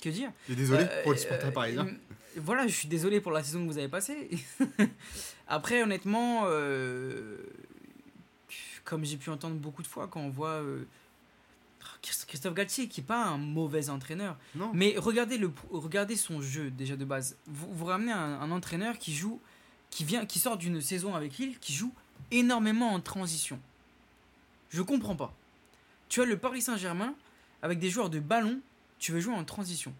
[0.00, 1.86] Que dire Et désolé Euh, pour les supporters parisiens.
[1.86, 1.92] euh,
[2.36, 4.30] Voilà, je suis désolé pour la saison que vous avez passée.
[5.48, 6.46] Après, honnêtement,
[8.84, 10.62] comme j'ai pu entendre beaucoup de fois quand on voit
[12.26, 14.70] Christophe Galtier, qui n'est pas un mauvais entraîneur, Non.
[14.74, 17.36] mais regardez, le, regardez son jeu déjà de base.
[17.46, 19.40] Vous, vous ramenez un, un entraîneur qui joue,
[19.90, 21.92] qui vient, qui sort d'une saison avec Lille, qui joue
[22.30, 23.58] énormément en transition.
[24.70, 25.34] Je comprends pas.
[26.08, 27.14] Tu as le Paris Saint-Germain
[27.62, 28.60] avec des joueurs de ballon,
[28.98, 29.92] tu veux jouer en transition.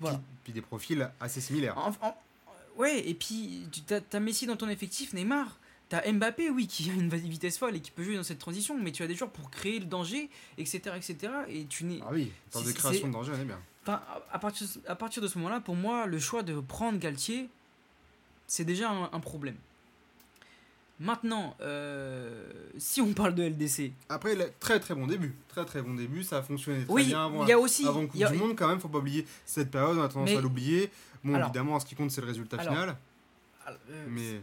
[0.00, 0.16] Voilà.
[0.18, 1.76] Puis, puis des profils assez similaires.
[1.78, 2.16] En- en-
[2.78, 5.58] ouais, et puis tu as, Messi dans ton effectif, Neymar.
[5.88, 8.78] T'as Mbappé, oui, qui a une vitesse folle et qui peut jouer dans cette transition,
[8.78, 10.94] mais tu as des joueurs pour créer le danger, etc.
[10.96, 11.16] etc.
[11.48, 11.98] et tu n'es.
[12.02, 13.58] Ah oui, des c'est- créations de danger, on est bien.
[13.82, 16.98] Enfin, à, à partir, à partir de ce moment-là, pour moi, le choix de prendre
[17.00, 17.48] Galtier,
[18.46, 19.56] c'est déjà un, un problème.
[21.02, 22.44] Maintenant, euh,
[22.76, 25.34] si on parle de LDC, Après, il a- très très bon début.
[25.48, 26.22] Très très bon début.
[26.22, 27.86] Ça a fonctionné très oui, bien avant, il y a aussi.
[27.88, 28.80] avant Coupe y a- du Monde, quand même.
[28.80, 29.96] Faut pas oublier cette période.
[29.96, 30.90] On a tendance Mais- à l'oublier.
[31.24, 32.96] Bon, Alors- évidemment, ce qui compte, c'est le résultat Alors, final.
[33.68, 34.40] euh, Mais.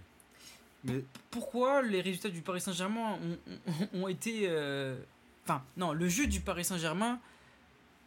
[0.83, 1.03] Mais.
[1.31, 3.37] pourquoi les résultats du Paris Saint-Germain ont,
[3.67, 4.45] ont- ont été.
[4.47, 4.97] euh,
[5.45, 7.19] Enfin, non, le jeu du Paris Saint-Germain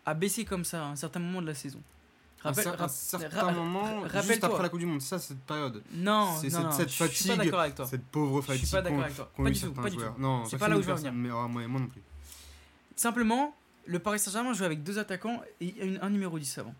[0.04, 1.80] a baissé comme ça à un certain moment de la saison?
[2.42, 4.22] À Rappelle- cer- à rap- certains ra- moments, rappelle-toi.
[4.22, 5.82] juste après la Coupe du Monde, ça, cette période.
[5.92, 7.86] Non, C'est cette- cette je suis pas fatigue, d'accord avec toi.
[7.86, 8.64] Cette pauvre Je fatigue.
[8.64, 9.30] suis pas d'accord avec toi.
[9.36, 10.02] Pas du tout, pas du tout.
[10.18, 12.00] Non, C'est pas là où je veux personne, Mais ah, moi, moi non plus.
[12.96, 13.54] Simplement,
[13.86, 16.74] le Paris Saint-Germain jouait avec deux attaquants et un numéro 10 avant.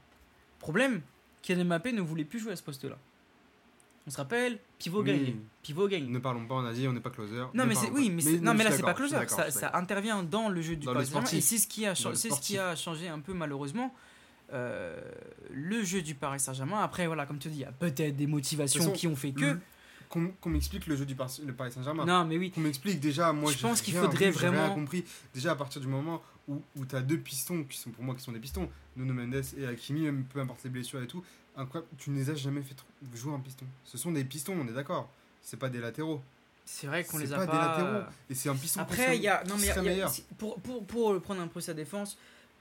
[0.59, 1.01] Problème,
[1.43, 2.97] Kylian Mbappé ne voulait plus jouer à ce poste-là.
[4.07, 5.07] On se rappelle, pivot Oui.
[5.07, 5.37] gagne.
[5.63, 6.07] Pivot gagne.
[6.11, 7.37] Ne parlons pas, on a dit, on n'est pas closer.
[7.55, 10.61] Non mais c'est oui mais, non mais là c'est pas closer ça, intervient dans le
[10.63, 11.85] jeu du Dans Paris Saint-Germain et c'est ce qui
[12.15, 13.95] c'est ce a changé un peu malheureusement
[14.53, 15.01] euh,
[15.53, 18.27] le jeu du Paris Saint-Germain après voilà comme tu dis il y a peut-être des
[18.27, 19.59] motivations façon, qui ont fait que
[20.09, 21.15] Qu'on m'explique le jeu du
[21.47, 22.05] le Paris Saint-Germain.
[22.05, 25.05] non mais oui Qu'on m'explique déjà, moi Je pense qu'il faudrait j'ai rien vraiment- compris.
[25.33, 28.17] Déjà à partir du moment où, où tu as deux pistons qui sont pour moi
[28.17, 31.23] qui sont des pistons, Nuno Mendes et Hakimi, même peu importe les blessures et tout,
[31.57, 32.75] incroyable, tu ne les as jamais fait
[33.15, 33.65] jouer un piston.
[33.85, 35.09] Ce sont des pistons, on est d'accord.
[35.43, 36.21] C'est pas des latéraux.
[36.65, 38.05] c'est vrai qu'on les a pas pas, des latéraux.
[38.31, 39.45] Et c'est un piston Après, il y a.
[39.45, 42.19] Non, mais y a- y a- pour, pour, pour prendre un peu sa défense,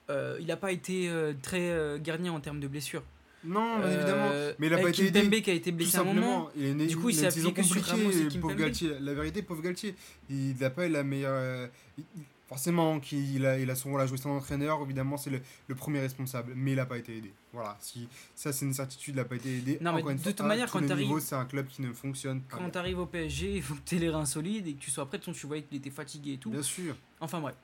[0.10, 3.04] euh, il n'a pas été euh, très euh, garni en termes de blessures.
[3.44, 4.56] Non, Euh, évidemment.
[4.60, 5.22] Mais il a pas été aidé.
[5.22, 6.16] Kimpembe qui a été blessé à un moment.
[6.16, 8.30] simplement, il est né, Du coup, il a s'est appuyé que sur Ramos et pauvre
[8.30, 8.56] Kimpembe.
[8.58, 8.92] Galtier.
[9.00, 9.96] La vérité, pauvre Galtier,
[10.30, 11.32] il n'a pas eu la meilleure.
[11.34, 15.18] euh, il- il- forcément, qu'il a, il a son rôle à jouer son entraîneur, évidemment,
[15.18, 17.32] c'est le, le premier responsable, mais il n'a pas été aidé.
[17.54, 19.78] Voilà, si, ça c'est une certitude, il n'a pas été aidé.
[19.80, 22.42] Non, mais Encore de fois, toute manière, quand niveaux, c'est un club qui ne fonctionne
[22.42, 22.58] pas.
[22.58, 24.80] Quand tu arrives au PSG, il faut que tu aies les reins solides et que
[24.80, 25.20] tu sois prêt.
[25.20, 26.50] Tu voyais qu'il était fatigué et tout.
[26.50, 26.96] Bien sûr.
[27.22, 27.56] Enfin bref.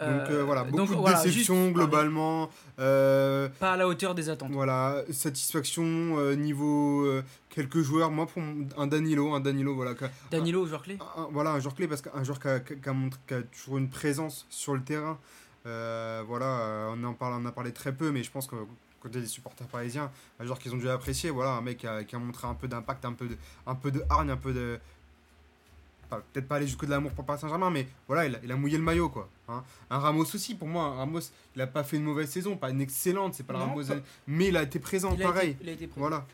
[0.00, 2.48] Donc Euh, euh, voilà, beaucoup donc, de voilà, déceptions juste- globalement.
[2.78, 4.52] euh, Pas à la hauteur des attentes.
[4.52, 5.82] Voilà, satisfaction
[6.18, 7.04] euh, niveau
[7.48, 8.10] quelques joueurs.
[8.12, 8.40] Moi, pour
[8.76, 9.94] un Danilo, un Danilo, voilà,
[10.30, 10.98] Danilo, joueur clé.
[11.16, 13.34] un- un- voilà, un joueur clé parce qu'un joueur qui a, qui a- montré- qui
[13.34, 15.18] a toujours une présence sur le terrain.
[15.64, 18.54] Voilà, on en parle, on en a parlé très peu, mais je pense que
[19.00, 21.30] quand il y a des supporters parisiens, un joueur qu'ils ont dû apprécier.
[21.30, 23.36] Voilà, un mec qui a, qui a montré un peu d'impact, un peu de,
[23.66, 24.78] un peu de hargne, un peu de
[26.16, 28.56] peut-être pas aller jusqu'au de l'amour pour Paris Saint-Germain, mais voilà, il a, il a
[28.56, 29.28] mouillé le maillot, quoi.
[29.48, 29.62] hein.
[29.90, 31.20] Un Ramos aussi, pour moi, un Ramos,
[31.54, 33.96] il a pas fait une mauvaise saison, pas une excellente, c'est pas le Ramos, pas-
[34.26, 35.50] mais il a été présent, Il a pareil.
[35.50, 36.00] été- il a été prêt.
[36.00, 36.26] Voilà,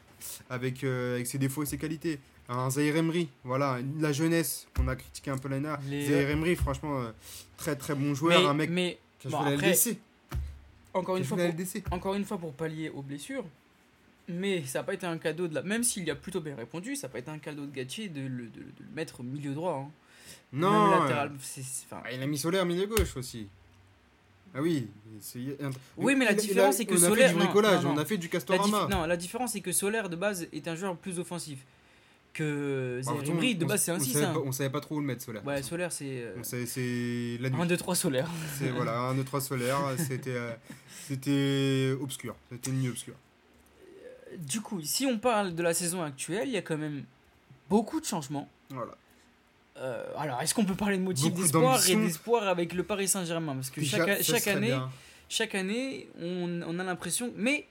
[0.48, 2.18] avec, euh, avec ses défauts et ses qualités.
[2.48, 5.72] Un Zaire Emery, voilà, la jeunesse qu'on a critiqué un peu l'année.
[5.88, 7.10] Les- Zaire Emery, franchement, euh,
[7.56, 9.98] très très bon joueur, mais, un mec mais qui a bon, joué la après, LDC.
[10.92, 11.84] encore qui une a fois, joué la pour, LDC.
[11.90, 13.44] encore une fois pour pallier aux blessures.
[14.28, 15.62] Mais ça n'a pas été un cadeau de la.
[15.62, 18.08] Même s'il y a plutôt bien répondu, ça n'a pas été un cadeau de Gattier
[18.08, 19.84] de le, de, de le mettre au milieu droit.
[19.86, 19.90] hein.
[20.52, 21.32] Non, Même euh, latéral.
[21.42, 23.48] c'est- c'est- enfin, ah, il a mis Solaire milieu gauche aussi.
[24.54, 24.86] Ah oui.
[25.96, 27.94] Oui, mais la il différence, c'est que on a Solaire- fait du bricolage, non, non.
[27.96, 28.86] on a fait du la, Castorama.
[28.90, 31.58] non, la différence, c'est que Solaire de base est un joueur plus offensif.
[32.32, 34.12] Que Bah, Emery, de base, c'est un on 6.
[34.12, 35.44] savait pas- On savait pas trop où le mettre, Solaire.
[35.46, 36.24] Ouais, Solaire, c'est.
[36.24, 37.60] euh, C'est la nuit.
[37.60, 38.28] 1, 2, 3 Solaire.
[38.58, 40.50] C'est voilà, un 2 3 solaire, c'était euh,
[41.06, 43.14] c'était obscur, c'était une nuit obscure.
[44.38, 47.04] Du coup, si on parle de la saison actuelle, il y a quand même
[47.68, 48.48] beaucoup de changements.
[48.70, 48.92] Voilà.
[49.76, 53.08] Euh, alors, est-ce qu'on peut parler de motif Beaucoup d'espoir et d'espoir avec le Paris
[53.08, 53.54] Saint-Germain?
[53.54, 54.90] Parce que Déjà, chaque, année, bien.
[55.28, 57.32] chaque année, on, on a l'impression.
[57.36, 57.66] Mais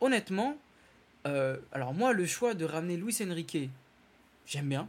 [0.00, 0.56] honnêtement,
[1.26, 3.70] euh, alors moi, le choix de ramener Luis Enrique,
[4.46, 4.88] j'aime bien.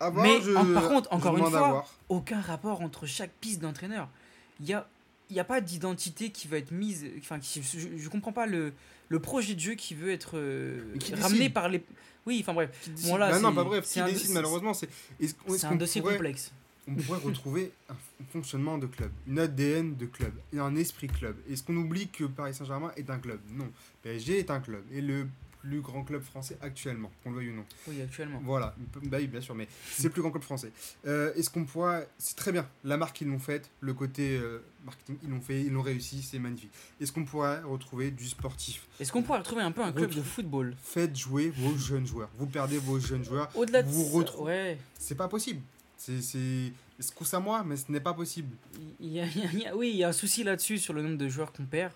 [0.00, 1.86] À voir, Mais, je- en- par contre, je encore une fois.
[2.10, 4.08] Aucun rapport entre chaque piste d'entraîneur.
[4.60, 4.86] Il y a
[5.30, 7.06] n'y a pas d'identité qui va être mise.
[7.18, 8.72] Enfin, qui- je, je comprends pas le,
[9.08, 11.82] le projet de jeu qui veut être euh, qui ramené par les.
[12.26, 12.70] Oui, enfin bref,
[13.04, 13.84] Bon, là, Bah non, pas bref.
[13.86, 14.88] c'est Qui un- décide malheureusement, c'est
[15.20, 16.50] est-ce c'est un dossier pourrait- complexe.
[16.88, 17.94] on pourrait retrouver un
[18.32, 21.36] fonctionnement de club, une ADN de club, un esprit club.
[21.48, 23.38] Est-ce qu'on oublie que Paris Saint-Germain est un club?
[23.52, 23.68] Non.
[24.02, 25.28] PSG est un club, et le
[25.66, 27.64] plus grand club français actuellement, qu'on le veuille ou non.
[27.88, 28.40] Oui, actuellement.
[28.44, 30.70] Voilà, bah oui, bien sûr, mais c'est le plus grand club français.
[31.06, 32.08] Euh, Est-ce qu'on pourrait.
[32.18, 35.62] C'est très bien, la marque ils l'ont faite, le côté euh, marketing ils l'ont fait,
[35.62, 36.70] ils l'ont réussi, c'est magnifique.
[37.00, 38.86] Est-ce qu'on pourrait retrouver du sportif?
[39.00, 40.74] Est-ce qu'on pourrait retrouver un peu un club de football?
[40.82, 42.30] Faites jouer vos jeunes joueurs.
[42.38, 44.78] Vous perdez vos jeunes joueurs, Au-delà de Vous retrouvez- Ouais.
[44.98, 45.60] c'est pas possible.
[45.96, 46.20] C'est.
[46.22, 48.56] c'est- Ce coup à moi, mais ce n'est pas possible.
[49.00, 50.44] Il y a- il y a- il y a- oui, il y a un souci
[50.44, 51.92] là-dessus sur le nombre de joueurs qu'on perd.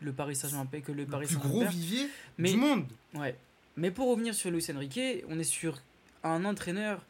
[0.00, 2.86] Le Paris Saint-Germain que le Le Paris plus Saint-Germain gros vivier Mais- du monde.
[3.14, 3.36] Ouais.
[3.76, 5.78] Mais pour revenir sur Luis Enrique, on est sur
[6.24, 7.04] un entraîneur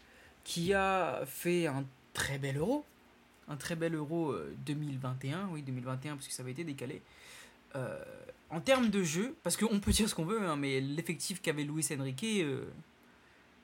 [0.44, 1.84] qui a fait un
[2.14, 2.84] très bel euro.
[3.48, 7.00] Un très bel euro euh, 2021, oui 2021 parce que ça avait été décalé.
[7.76, 7.98] Euh,
[8.50, 11.64] en termes de jeu, parce qu'on peut dire ce qu'on veut, hein, mais l'effectif qu'avait
[11.64, 12.64] Luis Enrique, euh,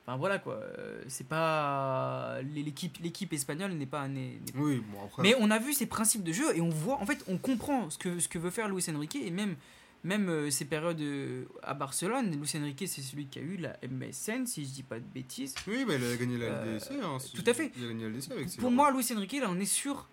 [0.07, 5.03] enfin voilà quoi, euh, c'est pas l'équipe l'équipe espagnole n'est pas n'est- n'est Oui, bon
[5.05, 5.23] après.
[5.23, 7.89] mais on a vu ses principes de jeu et on voit, en fait, on comprend
[7.89, 9.55] ce que, ce que veut faire Luis Enrique et même,
[10.03, 12.31] même euh, ses périodes euh, à Barcelone.
[12.39, 15.55] Luis Enrique, c'est celui qui a eu la MSN, si je dis pas de bêtises.
[15.67, 16.91] Oui, bah, il a gagné la Euh, LDC.
[17.03, 17.71] hein, si- tout à fait.
[17.77, 20.07] Il a gagné la LDC avec ses Pour moi, Luis Enrique, là, on est sur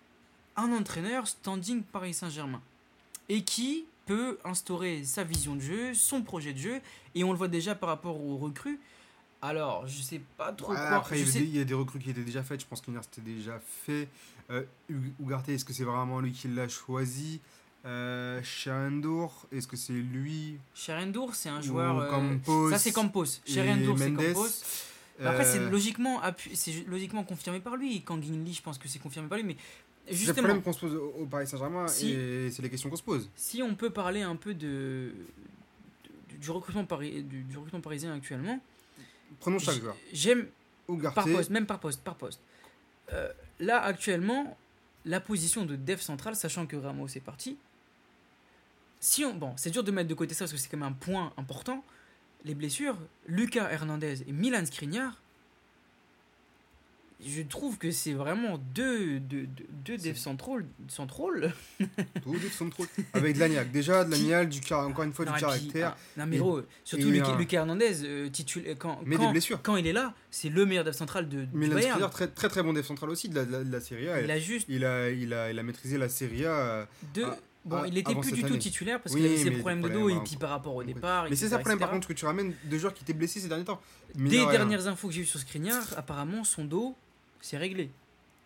[0.55, 2.61] un entraîneur standing Paris Saint-Germain
[3.29, 6.81] et qui peut instaurer sa vision de jeu, son projet de jeu
[7.15, 8.79] et on le voit déjà par rapport aux recrues.
[9.45, 10.89] Alors, je sais pas trop Ouais, quoi.
[10.97, 12.43] après, il y, je avait sais- des, il y a des recrues qui étaient déjà
[12.43, 12.61] faites.
[12.61, 14.07] Je pense qu'Inter c'était déjà fait.
[14.49, 17.41] Euh, Ug- Ugarte, est-ce que c'est vraiment lui qui l'a choisi?
[17.85, 20.57] Euh, est-ce que c'est lui?
[20.73, 21.99] Sherendour, c'est un Ou joueur.
[21.99, 23.25] euh, Campos ça, c'est Campos.
[23.45, 24.47] Sherendour, c'est Campos.
[25.23, 26.21] Après, c'est Euh, logiquement,
[26.53, 28.01] c'est logiquement confirmé par lui.
[28.01, 29.43] Kangin Lee, je pense que c'est confirmé par lui.
[29.45, 29.57] Mais
[30.05, 32.69] C'est le justement, problème qu'on se pose au, au Paris Saint-Germain Si- et c'est les
[32.69, 33.29] questions qu'on se pose.
[33.35, 35.11] si on peut parler un peu de,
[36.31, 38.59] de- du, recrutement pari- du, du recrutement parisien actuellement,
[39.39, 39.95] Prenons chaque joueur.
[40.11, 40.47] j'aime
[41.15, 42.39] par poste, même par poste, par poste.
[43.11, 44.57] Euh, là, actuellement,
[45.05, 47.57] la position de def central, sachant que Ramos est parti,
[48.99, 50.89] si on, bon, c'est dur de mettre de côté ça parce que c'est quand même
[50.89, 51.83] un point important.
[52.45, 55.21] Les blessures, Lucas Hernandez et Milan Skriniar,
[57.25, 61.31] je trouve que c'est vraiment deux, deux, deux, deux C'est- def centraux, centraux
[62.23, 62.85] tous les sont trop.
[63.13, 63.71] Avec de l'agnac.
[63.71, 65.95] Déjà, de l'agnac, du encore une fois, Non, du et puis, caractère.
[65.97, 66.37] ah, non, mais
[66.83, 69.61] surtout Lucas, un- Lucas Hernandez, euh, titula- quand, Mais des quand, blessures.
[69.61, 71.91] quand il est là, c'est le meilleur def central de, Milan Bayern.
[71.91, 74.09] Skriniar, très, très très bon déf central aussi de la, de la, de la Serie
[74.09, 74.21] A.
[74.21, 76.49] Il a juste Il a, il, a, il a maîtrisé la Serie A.
[76.51, 77.25] euh, deux.
[77.25, 79.57] Ah, bon, ah, il était plus du tout titulaire parce Oui, qu'il avait ses mais
[79.57, 81.27] problèmes de dos et puis par rapport au départ.
[81.29, 83.39] Mais c'est ça le problème, par contre, que tu ramènes deux joueurs qui étaient blessés
[83.39, 83.81] ces derniers temps.
[84.15, 86.95] Des de dernières infos que j'ai eues sur Skriniar, apparemment son dos,
[87.43, 87.91] c'est réglé.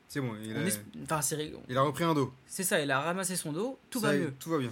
[0.09, 2.33] C'est bon, il a, est- Enfin, c'est ré- il a repris un dos.
[2.45, 4.33] c'est ça, il a ramassé son dos, tout Ça va est, mieux.
[4.39, 4.71] Tout va bien.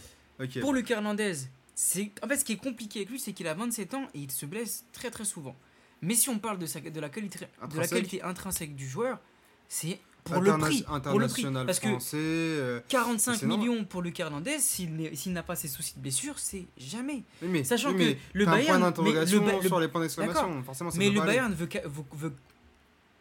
[0.62, 1.34] Pour Lucas Hernandez,
[1.76, 4.20] c'est en fait ce qui est compliqué avec lui, c'est qu'il a 27 ans et
[4.20, 5.56] il se blesse très très souvent.
[6.02, 7.90] Mais si on parle de, sa, de, la, qualité, de la Intrinsèque.
[7.92, 9.20] qualité intrinsèque du joueur,
[9.68, 10.84] c'est pour le prix.
[10.84, 11.46] Pour le prix.
[11.46, 12.18] International Parce que français.
[12.18, 13.68] euh, 45 c'est normal.
[13.68, 14.94] millions pour Lucas Hernandez, s'il
[15.34, 17.24] n'a pas ses soucis de blessure, c'est jamais.
[17.42, 20.64] mais, Sachant que mais le un Bayern- point d'interrogation le sur les points d'exclamation.
[20.64, 21.22] Forcément, ça Mais le.
[21.22, 22.34] Bayern veut, ca- veut, veut-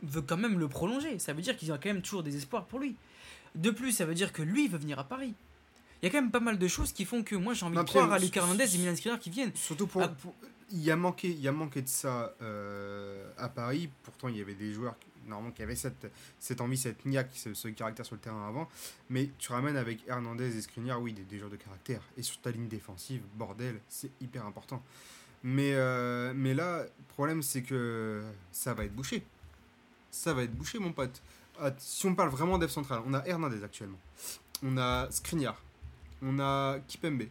[0.07, 1.19] veut quand même le prolonger.
[1.19, 2.97] Ça veut dire qu'il y a quand même toujours des espoirs pour lui.
[3.55, 5.35] De plus, ça veut dire que lui veut venir à Paris.
[6.03, 7.77] Il y a quand même pas mal de choses qui font que moi j'ai envie
[7.77, 9.53] Non, de croire à Lucas Hernandez et Milan Skriniar qui viennent.
[9.55, 10.09] Surtout pour, Ah.
[10.09, 10.35] pour-
[10.71, 13.89] il y a manqué, il y a manqué de ça euh, à Paris.
[14.03, 17.31] Pourtant, il y avait des joueurs qui- normalement qui avaient cette, cette envie, cette niaque,
[17.35, 18.69] ce, ce caractère sur le terrain avant.
[19.09, 22.03] Mais tu ramènes avec Hernandez et Skriniar, oui, des, des joueurs de caractère.
[22.19, 24.83] Et sur ta ligne défensive, bordel, c'est hyper important.
[25.43, 29.23] Mais, euh, mais là, le problème, c'est que ça va être bouché.
[30.15, 31.21] Ça va être bouché, mon pote.
[31.61, 33.99] Ah, si on parle vraiment d'Ef central, on a Hernandez actuellement.
[34.63, 35.61] On a Skriniar.
[36.23, 37.25] On a Kipembe.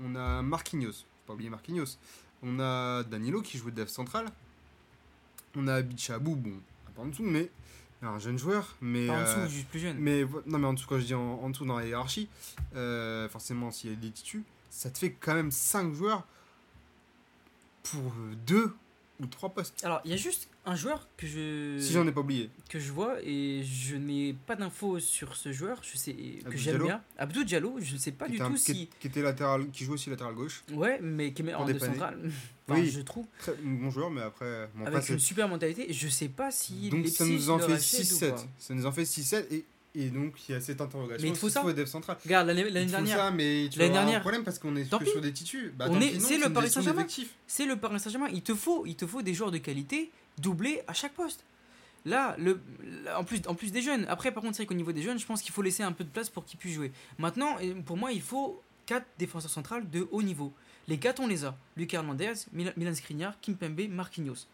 [0.00, 0.92] On a Marquinhos.
[0.92, 1.98] Faut pas oublier Marquinhos.
[2.42, 4.26] On a Danilo qui joue de Def central.
[5.56, 6.52] On a Bichabou, bon,
[6.94, 7.50] peu en dessous, mais
[8.02, 8.76] un jeune joueur.
[8.80, 9.96] Mais, Pas en euh, dessous, juste plus jeune.
[9.98, 12.28] mais non, mais en dessous, quand je dis en, en dessous dans la hiérarchie,
[12.76, 16.24] euh, forcément, s'il y a des titus, ça te fait quand même 5 joueurs
[17.82, 18.12] pour
[18.46, 18.74] 2
[19.20, 19.84] ou 3 postes.
[19.84, 22.50] Alors, il y a juste un joueur que je, Si j'en ai pas oublié.
[22.68, 25.80] que je vois et je n'ai pas d'infos sur ce joueur.
[25.82, 27.02] Je sais que Abdou j'aime Diallo bien.
[27.18, 28.88] Abdou Diallo, je ne sais pas qui du un- tout qui, si.
[28.98, 30.64] qui était latéral, qui joue aussi latéral gauche.
[30.72, 32.18] Ouais, mais qui est en de centrale.
[32.66, 32.88] Enfin, Oui.
[32.90, 33.26] je trouve.
[33.40, 34.70] Très bon joueur, mais après.
[34.74, 35.92] bon, Avec une super mentalité.
[35.92, 36.88] Je sais pas si.
[36.88, 38.30] donc ça nous en fait rachète ou 6-7.
[38.30, 38.44] pas.
[38.58, 41.22] Ça nous en fait 6-7 et, et donc il y a cette interrogation.
[41.22, 42.16] Mais il te faut ça faut central.
[42.24, 45.04] Regarde, l'année dernière, ça, mais tu vas avoir un dernière, problème parce qu'on est que
[45.04, 45.72] sur des titus.
[45.72, 47.06] Bah, On est- c'est le Paris Saint-Germain.
[47.46, 48.28] c'est le Paris Saint-Germain.
[48.32, 51.44] Il te faut, il te faut des joueurs de qualité doublés à chaque poste.
[52.06, 52.60] Là, le,
[53.04, 54.04] là, en, plus, en plus des jeunes.
[54.08, 55.92] Après, par contre, c'est vrai qu'au niveau des jeunes, je pense qu'il faut laisser un
[55.92, 56.92] peu de place pour qu'ils puissent jouer.
[57.18, 60.52] Maintenant, pour moi, il faut quatre défenseurs centrales de haut niveau.
[60.86, 61.56] Les quatre, on les a.
[61.78, 64.46] Lucas Hernandez, Mil- Milan Skriniar, Kimpembe, Marquinhos.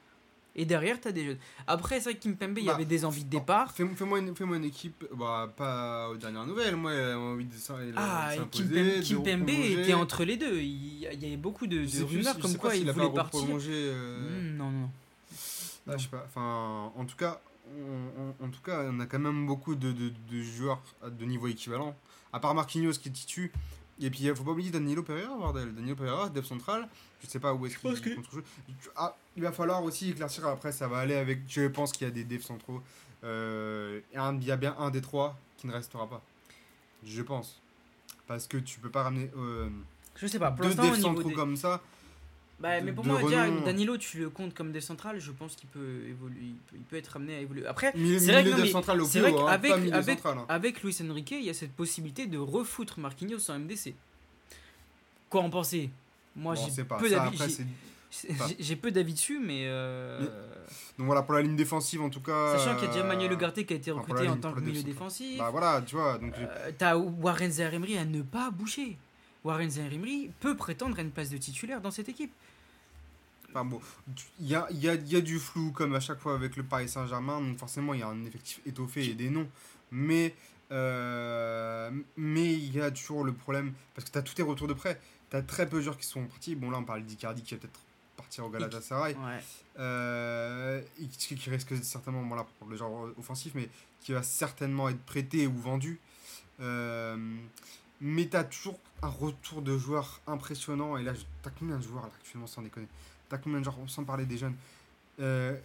[0.57, 1.39] Et derrière, tu as des jeunes.
[1.67, 3.73] Après, c'est vrai que Kimpembe, il y Bah, avait des envies de départ.
[3.73, 7.45] Fais- Fais-moi une, fais-moi une équipe, bah, pas aux dernières nouvelles, moi, elle a envie
[7.45, 7.55] de
[7.97, 9.83] Ah, s'imposer, Kimpembe, de Kimpembe reprolonger.
[9.83, 10.59] était entre les deux.
[10.61, 13.41] Il y il avait beaucoup de, de plus rumeurs comme quoi il voulait partir.
[13.69, 14.91] euh, Hmm, non, non.
[15.89, 16.25] Ah, je sais pas.
[16.29, 17.41] Enfin, en tout cas,
[17.79, 21.25] on- on- en tout cas, on a quand même beaucoup de, de- de joueurs de
[21.25, 21.97] niveau équivalent.
[22.33, 23.53] À part Marquinhos qui titue.
[24.03, 25.75] Et puis, il faut pas oublier Danilo Pereira, bordel.
[25.75, 26.89] Danilo Pereira, dev central.
[27.23, 28.43] Je sais pas où est-ce qu'il que-.
[28.97, 30.47] Ah, il va falloir aussi éclaircir.
[30.47, 31.41] Après, ça va aller avec.
[31.49, 32.81] Je pense qu'il y a des devs centraux.
[33.25, 36.23] Euh, il y a bien un des trois qui ne restera pas.
[37.05, 37.61] Je pense.
[38.27, 39.69] Parce que tu peux pas ramener euh,
[40.17, 40.51] Je sais pas.
[40.51, 41.81] Pour deux l'instant, au devs niveau centraux des- comme ça.
[42.61, 43.47] Bah, de- mais pour moi, déjà.
[43.65, 46.83] Danilo, tu le comptes comme des centrales, je pense qu'il peut évoluer, il peut, il
[46.83, 47.67] peut être amené à évoluer.
[47.67, 50.45] Après, c'est vrai hein, qu'avec- milieu avec- hein.
[50.49, 53.95] avec Luis Enrique, il y a cette possibilité de refoutre Marquinhos en MDC.
[55.31, 55.91] Quoi en penser?
[56.37, 57.39] Moi, Bon, j'ai peu d'avis.
[58.59, 59.63] j'ai- peu d'avis dessus, mais.
[59.67, 60.27] euh, Mais-
[60.99, 62.59] Donc voilà, pour la ligne défensive en tout cas.
[62.59, 64.53] Sachant qu'il y a déjà euh, Manuel Ugarte qui a été enfin, recruté en tant
[64.53, 65.39] que milieu défensif.
[65.39, 66.19] Bah voilà, tu vois.
[66.19, 68.99] Donc, Euh, T'as Warren Zaire-Emery à ne pas bouger.
[69.45, 72.33] Warren Zaire-Emery peut prétendre à une place de titulaire dans cette équipe.
[73.51, 73.81] Enfin bon,
[74.41, 76.63] il y a, y, a, y a du flou comme à chaque fois avec le
[76.63, 79.49] Paris Saint-Germain, donc forcément il y a un effectif étoffé et des noms.
[79.91, 80.35] Mais
[80.73, 84.69] euh, mais il y a toujours le problème, parce que tu as tous tes retours
[84.69, 86.55] de prêt, tu as très peu de joueurs qui sont partis.
[86.55, 87.81] Bon là on parle d'Icardi qui va peut-être
[88.17, 89.15] partir au Galatasaray.
[89.15, 89.41] Ouais.
[89.79, 93.69] Euh, et qui, qui risque certainement, bon là, pour le genre offensif, mais
[94.01, 95.99] qui va certainement être prêté ou vendu.
[96.61, 97.17] Euh,
[98.01, 100.97] mais tu as toujours un retour de joueurs impressionnant.
[100.99, 102.89] Et là, tu as combien de joueurs là actuellement, sans déconner?
[103.31, 104.57] Tu as combien de joueurs, sans parler des jeunes
[105.21, 105.57] euh,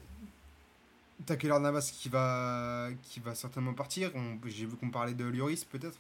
[1.26, 4.12] Tu as Keylor Navas qui va, qui va certainement partir.
[4.46, 5.98] J'ai vu qu'on parlait de Lloris peut-être.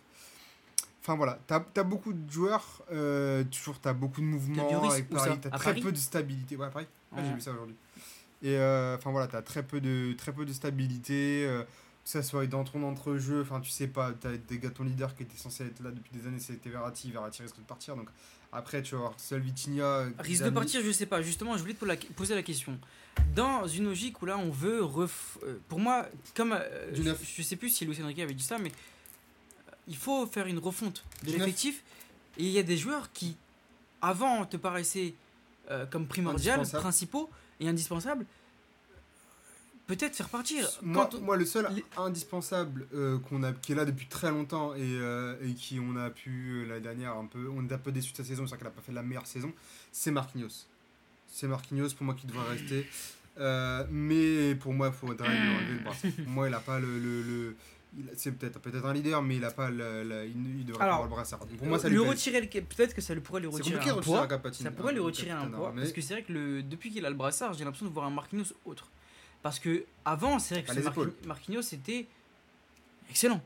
[1.01, 4.91] Enfin voilà, tu as, beaucoup de joueurs, euh, toujours tu as beaucoup de mouvements Lloris,
[4.91, 6.55] avec Paris, ça tu as À très Paris peu de stabilité.
[6.55, 6.88] Ouais, à Paris.
[7.11, 7.76] Ouais, j'ai vu ça aujourd'hui.
[8.41, 11.63] Et euh, enfin voilà, tu as très peu de, très peu de stabilité, euh,
[12.06, 14.84] que ça soit dans ton entre-jeu, enfin tu sais pas, tu as des gars, ton
[14.84, 17.95] leader qui était censé être là depuis des années, c'était Verratti, Verratti risque de partir,
[17.95, 18.08] donc
[18.53, 20.06] après tu vas avoir seul Vitinha.
[20.20, 21.22] Risque de partir, je sais pas.
[21.24, 22.80] Justement, je voulais te poser la- question.
[23.36, 24.82] Dans une logique où là, on veut.
[24.84, 26.53] ref- euh, Pour moi, comme.
[26.53, 27.22] euh, je, neuf.
[27.36, 28.70] je sais plus si Luis Enrique avait dit ça, mais.
[28.70, 31.82] euh, Il faut faire une refonte de l'effectif.
[32.38, 33.36] Et il y a des joueurs qui,
[34.01, 35.14] avant, te paraissaient
[35.72, 37.30] euh, comme primordial, principaux
[37.60, 38.26] et indispensables.
[39.88, 40.68] Peut-être faire partir.
[40.82, 44.32] Moi, Quand- moi, le seul les- indispensable euh, qu'on a, qui est là depuis très
[44.32, 47.72] longtemps et, euh, et qui on a pu euh, la dernière un peu, on est
[47.74, 49.54] un peu déçu de sa saison, c'est qu'elle a pas fait la meilleure saison,
[49.92, 50.66] c'est Marquinhos.
[51.28, 52.88] C'est Marquinhos pour moi qui devrait rester.
[53.38, 56.12] Euh, mais pour moi, il faudrait lui enlever le brassard.
[56.12, 57.00] Pour moi, il a pas le.
[57.00, 57.56] le,
[58.16, 60.98] c'est peut-être peut-être un leader, mais il a pas le, le- il, il devrait Alors,
[61.00, 61.40] pas avoir le brassard.
[61.46, 64.02] Donc pour moi, ça lui retirer le- peut-être que ça lui pourrait lui retirer un
[64.02, 64.28] poids.
[64.54, 65.74] Ça pourrait lui un retirer un poids.
[65.76, 68.06] Parce que c'est vrai que le, depuis qu'il a le brassard, j'ai l'impression de voir
[68.08, 68.90] un Marquinhos autre.
[69.46, 71.28] Parce que avant, c'est vrai que.
[71.28, 72.08] Marquinhos était
[73.12, 73.39] excellent.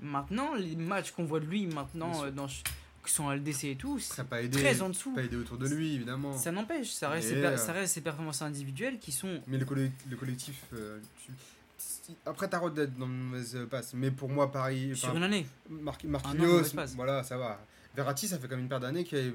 [0.00, 3.76] Maintenant, les matchs qu'on voit de lui maintenant, euh, dans, qui sont à LDC et
[3.76, 5.14] tout, c'est pas aidé, très en dessous.
[5.14, 6.36] pas aidé autour de lui, évidemment.
[6.36, 9.40] Ça n'empêche, ça reste, ses euh, ça reste ses performances individuelles qui sont.
[9.46, 10.64] Mais le, colle- le collectif.
[10.72, 13.94] euh, tu- Après, t'as d'être dans une mauvaise passe.
[13.94, 14.96] Mais pour moi, Paris.
[14.96, 15.46] Sur enfin, une année.
[15.70, 16.64] Mar- Un an, Marquinhos,
[16.96, 17.60] voilà, ça va.
[17.94, 19.30] Verratti, ça fait quand même une paire d'années a-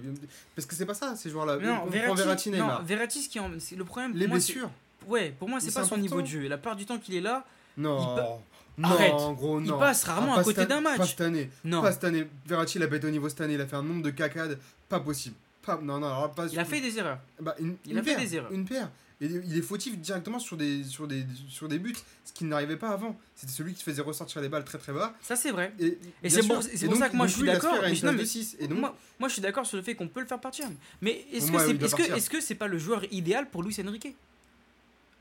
[0.57, 1.55] Parce que c'est pas ça, ces joueurs-là.
[1.55, 2.83] Non, On Verratti, Verratti, non, Neymar.
[2.83, 4.11] Verratti, ce qui en- le problème.
[4.11, 4.69] pour Les moi, blessures.
[5.07, 6.47] Ouais, pour moi, c'est pas son niveau de jeu.
[6.47, 7.45] La part du temps qu'il est là,
[7.77, 8.15] Non.
[8.15, 8.39] pa-
[8.77, 9.11] Non, Arrête.
[9.35, 9.77] gros, il non.
[9.77, 11.09] passe rarement Ah, à côté d'un année- Pas match.
[11.09, 11.49] cette année.
[11.65, 12.25] Non, Pas cette année.
[12.45, 13.55] Verratti, il a pété au niveau cette année.
[13.55, 14.57] Il a fait un nombre de cacades.
[14.87, 15.35] Pas possible.
[15.65, 15.77] Pas...
[15.81, 17.19] Non, non, alors pas il a fait des erreurs.
[17.41, 18.51] Bah, une, il une a fait paire, des erreurs.
[18.53, 18.89] Une paire.
[19.19, 21.93] Et il est fautif directement sur des, sur des, sur des buts,
[22.23, 23.17] ce qui n'arrivait pas avant.
[23.35, 25.13] C'était celui qui faisait ressortir les balles très très bas.
[25.21, 25.73] Ça, c'est vrai.
[25.77, 25.97] Et,
[26.29, 27.81] c'est pour- c'est Et pour donc- ça que moi, je suis il d'accord, fait à
[27.81, 28.55] mais une je- non, place de mais- 6.
[28.61, 30.67] Et donc, moi, moi, je suis d'accord sur le fait qu'on peut le faire partir.
[31.01, 32.15] Mais est-ce que c'est il que, partir.
[32.15, 34.15] est-ce que c'est pas le joueur idéal pour Luis Enrique?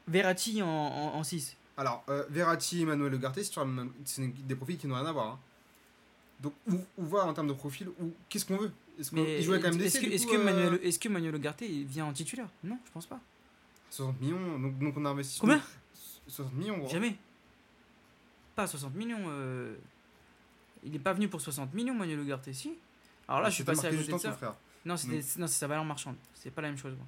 [0.08, 1.56] Verratti en 6.
[1.76, 3.92] alors, euh, Verratti, Emmanuel Ugarte, c'est même-
[4.32, 5.26] des profils qui n'ont rien à voir.
[5.28, 5.38] hein.
[6.40, 7.88] Donc, où, où va en termes de profil
[8.28, 8.70] Qu'est-ce qu'on veut?
[8.98, 12.06] Est-ce qu'on quand même des est-ce que, est-ce que Manuel, est-ce que Manuel Ugarte vient
[12.06, 12.48] en titulaire?
[12.64, 13.20] Non, je pense pas.
[13.90, 15.38] 60 millions, donc, donc on a investi.
[15.40, 15.60] Combien?
[16.26, 16.88] 60 millions, gros.
[16.88, 17.16] Jamais.
[18.54, 19.22] Pas 60 millions.
[19.28, 19.74] euh,
[20.84, 22.72] Il est pas venu pour 60 millions, Manuel Ugarte, si?
[23.26, 24.32] Alors là, je suis passé à côté de ça.
[24.32, 24.54] frère.
[24.84, 26.16] Non, c'est sa valeur marchande.
[26.34, 26.94] C'est pas la même chose.
[26.96, 27.06] moi.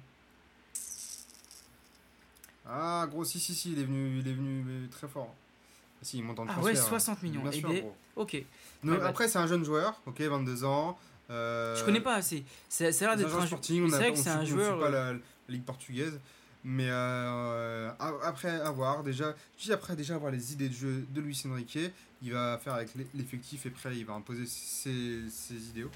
[2.65, 5.33] Ah, gros, si, si, si, il est venu, il est venu très fort.
[5.33, 6.73] Ah, Si, il monte en Ah transfert.
[6.73, 6.83] ouais, hein.
[6.89, 7.41] 60 millions.
[7.41, 7.95] Bien Et sûr, des- gros.
[8.15, 8.43] Ok.
[8.83, 10.97] Donc, Ouais, bah- après, c'est un jeune joueur, ok, 22 ans.
[11.29, 12.37] euh, Je connais pas assez.
[12.79, 13.47] L'air c'est un d'être joueur un.
[13.47, 16.19] sporting, c'est vrai que c'est un joueur, pas euh, la, la Ligue portugaise.
[16.63, 21.41] Mais euh, après avoir déjà, dis après déjà avoir les idées de jeu de Luis
[21.49, 21.79] Enrique,
[22.21, 25.89] il va faire avec l'e- l'effectif et après il va imposer ses, ses idéaux.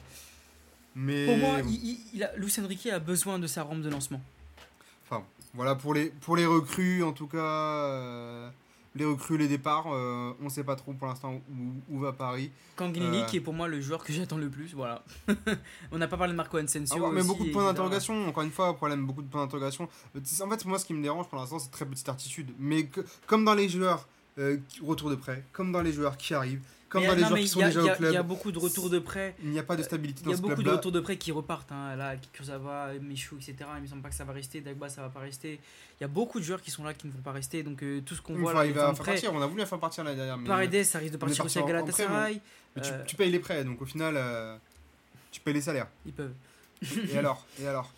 [0.96, 3.90] Mais Pour moi, il, il- il a, Luis Enrique a besoin de sa rampe de
[3.90, 4.22] lancement.
[5.08, 5.24] enfin
[5.56, 8.50] voilà pour les pour les recrues en tout cas, euh,
[8.96, 12.52] les recrues, les départs, euh, on sait pas trop pour l'instant où, où va Paris.
[12.78, 13.26] Kanglini, Euh.
[13.26, 15.04] qui est pour moi le joueur que j'attends le plus, voilà.
[15.92, 16.96] On n'a pas parlé de Marco Asensio.
[16.98, 19.42] Ah ouais, mais aussi, beaucoup de points d'interrogation, encore une fois, problème, beaucoup de points
[19.44, 19.90] d'interrogation.
[20.16, 22.52] En fait, moi, ce qui me dérange pour l'instant, c'est très petite attitude.
[22.58, 26.34] Mais que- comme dans les joueurs euh, retour de prêt, comme dans les joueurs qui
[26.34, 27.86] arrivent, comme Mais dans les non, joueurs mais qui sont il y a- déjà il
[27.86, 29.36] y a- au club, Il y a beaucoup de retours de prêt.
[29.44, 31.00] il n'y a pas de stabilité Il y dans a ce beaucoup de retours de
[31.00, 31.72] prêt qui repartent.
[31.72, 31.96] Hein.
[31.96, 33.56] Là, Kurzawa, Michou, etc.
[33.78, 34.62] Il me semble pas que ça va rester.
[34.62, 35.60] Dagba, ça va pas rester.
[36.00, 37.64] Il y a beaucoup de joueurs qui sont là qui ne vont pas rester.
[37.64, 39.34] Donc euh, tout ce qu'on voit là, il va faire partir.
[39.34, 40.38] On a voulu la faire partir l'année dernière.
[40.38, 42.40] Mais, Paredes, ça risque de partir aussi à Galatasaray.
[42.76, 44.56] mais tu, Euh, tu payes les prêts, donc au final, euh,
[45.32, 45.88] tu payes les salaires.
[46.06, 46.34] Ils peuvent.
[47.12, 47.92] Et alors Et alors?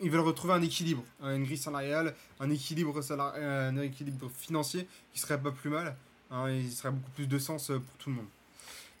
[0.00, 4.88] Ils veulent retrouver un équilibre, une grille salariale, un équilibre, salari- euh, un équilibre financier
[5.12, 5.94] qui serait pas plus mal.
[6.34, 8.26] Hein, il serait beaucoup plus de sens euh, pour tout le monde.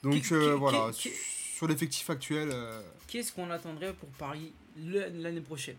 [0.02, 1.10] Donc Qui- euh, qui- voilà, qui-
[1.56, 5.76] sur l'effectif actuel, euh, Qu'est-ce qu'on attendrait pour Paris l'année prochaine?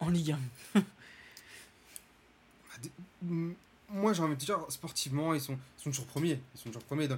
[0.00, 0.36] En Ligue
[0.74, 0.80] 1.
[3.22, 3.52] mm,
[3.90, 6.40] moi j'ai envie de dire, sportivement, ils sont, ils sont toujours premiers.
[6.54, 7.08] Ils sont toujours premiers.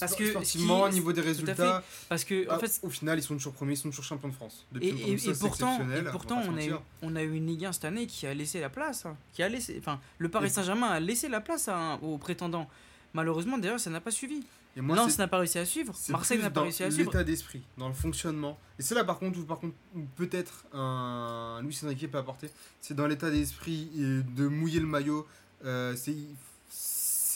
[0.00, 3.22] Parce que sportivement, au niveau des résultats, Parce que, en ah, fait, au final, ils
[3.22, 4.66] sont toujours premiers, ils sont toujours champions de France.
[4.72, 6.72] Et, Depuis et- longtemps, ça, et c'est pourtant, et pourtant on, a eu,
[7.02, 9.06] on a eu une Ligue 1 cette année qui a laissé la place.
[9.06, 12.18] hein, qui a laissé, enfin, le Paris Et- Saint-Germain a laissé la place un- aux
[12.18, 12.68] prétendants.
[13.12, 14.42] Malheureusement, d'ailleurs, ça n'a pas suivi.
[14.76, 15.94] Et moi, Lens c'est- n'a pas réussi à suivre.
[15.96, 17.12] C'est Marseille n'a pas réussi à suivre.
[17.12, 18.58] l'état d'esprit, dans le fonctionnement.
[18.76, 19.76] Et c'est là par contre où, par contre,
[20.16, 22.50] peut-être un Luis Enrique peut apporter.
[22.80, 25.28] C'est dans l'état d'esprit de mouiller le maillot.
[25.64, 26.16] Euh, c'est,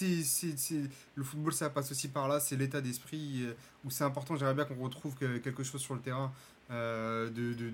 [0.04, 0.82] c'est,
[1.14, 2.40] le football, ça passe aussi par là.
[2.40, 3.52] C'est l'état d'esprit euh,
[3.84, 4.36] où c'est important.
[4.36, 6.32] J'aimerais bien qu'on retrouve que- quelque chose sur le terrain
[6.70, 7.70] euh, de, de,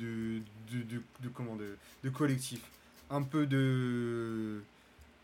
[1.21, 2.61] de, comment, de, de collectif.
[3.11, 4.63] Un peu de.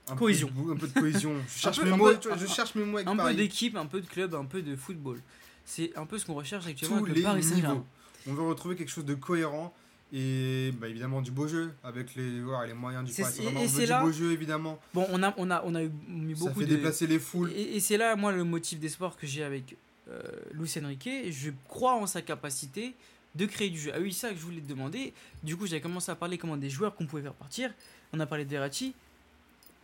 [0.08, 0.50] un peu Cohésion.
[0.70, 1.34] un peu de cohésion.
[1.48, 2.10] Je cherche mes mots.
[2.36, 5.20] je cherche mes mots Un peu d'équipe, un peu de club, un peu de football.
[5.64, 7.84] C'est un peu ce qu'on recherche actuellement avec le Paris Saint-Germain.
[8.26, 9.72] On veut retrouver quelque chose de cohérent
[10.12, 13.66] et bah, évidemment du beau jeu avec les, les moyens du Paris et- Saint-Germain.
[13.66, 14.80] du là- beau jeu évidemment.
[14.94, 16.74] Bon, on a, on a, on a eu mis Ça beaucoup fait de.
[16.76, 17.52] déplacer les foules.
[17.52, 19.76] Et, et c'est là, moi, le motif d'espoir que j'ai avec
[20.08, 20.20] euh,
[20.52, 21.08] Luis Enrique.
[21.30, 22.94] Je crois en sa capacité
[23.36, 23.92] de créer du jeu.
[23.94, 25.12] Ah oui, ça que je voulais te demander.
[25.44, 27.72] Du coup, j'avais commencé à parler comment des joueurs qu'on pouvait faire partir.
[28.12, 28.92] On a parlé de Verratti.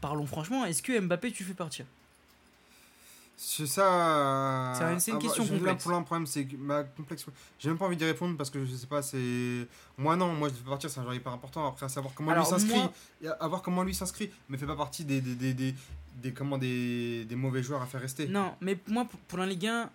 [0.01, 1.87] Parlons franchement, est-ce que Mbappé, tu fais partir?
[3.39, 4.73] C'est ça.
[4.77, 5.83] C'est un- c'est une ah, bah, question là, complexe.
[5.83, 7.27] pour là, le problème, c'est ma complexe.
[7.59, 9.67] J'ai même pas envie d'y répondre parce que je sais pas, c'est.
[9.99, 11.67] Moi, non, moi, je fais partir, c'est un joueur hyper important.
[11.69, 12.79] Après, à savoir comment Alors, lui s'inscrit,
[13.23, 15.75] moi- à- voir comment lui s'inscrit, mais fait pas partie des, des, des, des,
[16.23, 18.27] des- comment, des, des mauvais joueurs à faire rester.
[18.27, 19.91] Non, mais moi, pour, pour la Ligue 1,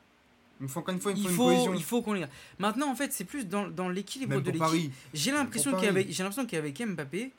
[0.62, 1.74] Il faut encore une fois, il me il faut une faut, cohésion.
[1.74, 2.26] il faut qu'on les.
[2.60, 4.94] Maintenant, en fait, c'est plus dans, dans l'équilibre de pour l'équipe.
[5.16, 6.14] J'ai l'impression pour qu'avec Paris.
[6.14, 7.32] j'ai l'impression qu'avec Mbappé,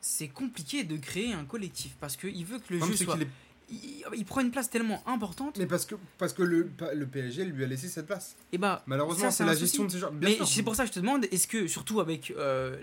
[0.00, 3.16] c'est compliqué de créer un collectif parce qu'il veut que le jeu soit.
[3.72, 5.56] Il, il prend une place tellement importante.
[5.58, 8.36] Mais parce que, parce que le, le PSG lui a laissé cette place.
[8.52, 9.64] Et bah, Malheureusement, c'est la souci.
[9.64, 10.12] gestion de ces joueurs.
[10.12, 12.76] Bien Mais c'est pour ça que je te demande, est-ce que, surtout avec euh,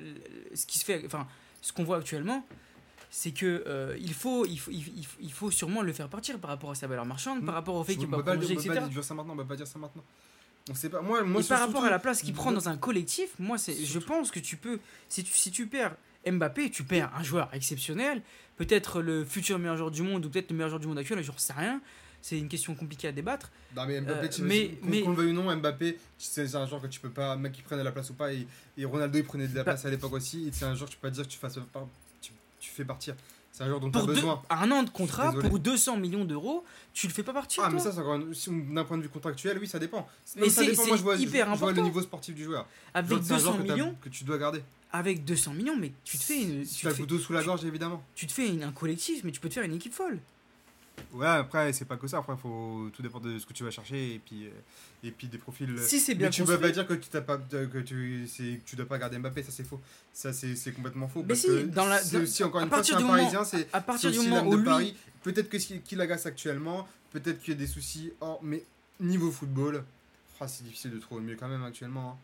[0.55, 1.27] ce qui se fait, enfin,
[1.61, 2.43] ce qu'on voit actuellement,
[3.11, 6.39] c'est que euh, il, faut, il, faut, il, faut- il faut sûrement le faire partir
[6.39, 8.55] par rapport à sa valeur marchande, par rapport au fait qu'il peut pas pas, prolonger,
[8.55, 8.79] on etc.
[8.81, 10.03] pas dire ça maintenant, on peut pas dire ça maintenant.
[10.69, 11.01] On sait pas.
[11.01, 13.29] Moi, moi et c'est par rapport à la place qu'il prend Moi- dans un collectif,
[13.39, 15.95] moi, je pense que tu peux, si tu, si tu perds
[16.25, 18.21] Mbappé, tu perds un joueur exceptionnel,
[18.57, 21.23] peut-être le futur meilleur joueur du monde ou peut-être le meilleur joueur du monde actuel,
[21.23, 21.81] je sais rien.
[22.21, 23.49] C'est une question compliquée à débattre.
[23.75, 26.53] Non, mais Mbappé, Euh, tu- mais- qu'on mais- qu'on le veuille ou non, Mbappé, c'est
[26.55, 27.37] un joueur que tu peux pas.
[27.37, 28.33] Mec qui prenait la place ou pas.
[28.33, 28.45] Et,
[28.77, 30.47] et Ronaldo, il prenait de la Bah- place à l'époque aussi.
[30.47, 31.57] Et c'est un joueur que tu peux pas dire que tu, fasses,
[32.21, 33.15] tu, tu fais partir.
[33.53, 34.41] C'est un joueur dont tu as deux- besoin.
[34.49, 37.63] un an de contrat, pour 200 millions d'euros, tu le fais pas partir.
[37.65, 40.05] Ah, mais ça, c'est encore d'un point de vue contractuel, oui, ça dépend.
[40.35, 42.67] Mais c'est- je vois, hyper je, vois le niveau sportif du joueur.
[42.93, 44.61] Avec vois que c'est un joueur 200 que, millions, que tu dois garder.
[44.91, 47.43] Avec 200 millions, mais tu te fais une, tu as le fais, couteau sous la
[47.43, 48.03] gorge, évidemment.
[48.15, 50.19] tu te fais une- un collectif, mais tu peux te faire une équipe folle.
[51.13, 52.17] Ouais, après, c'est pas que ça.
[52.17, 54.49] Après, faut tout dépend de ce que tu vas chercher et puis, euh,
[55.01, 55.69] et puis des profils.
[55.69, 56.67] euh, Si c'est bien Mais tu peux construit.
[56.67, 59.63] pas dire que tu pas que tu que tu dois pas garder Mbappé, ça c'est
[59.63, 59.79] faux.
[60.11, 61.21] Ça c'est complètement faux.
[61.21, 63.13] Mais parce si, que dans la- c'est dans- aussi encore une fois c'est un moment-
[63.13, 64.95] Parisien, c'est À c'est partir du aussi moment l'âme où de lui, Paris.
[65.23, 68.11] Peut-être que ce qui, l'agace actuellement, peut-être qu'il y a des soucis.
[68.19, 68.63] Or, mais
[68.99, 69.85] niveau football,
[70.41, 72.11] ah, c'est difficile de trouver mieux quand même actuellement.
[72.11, 72.17] hein.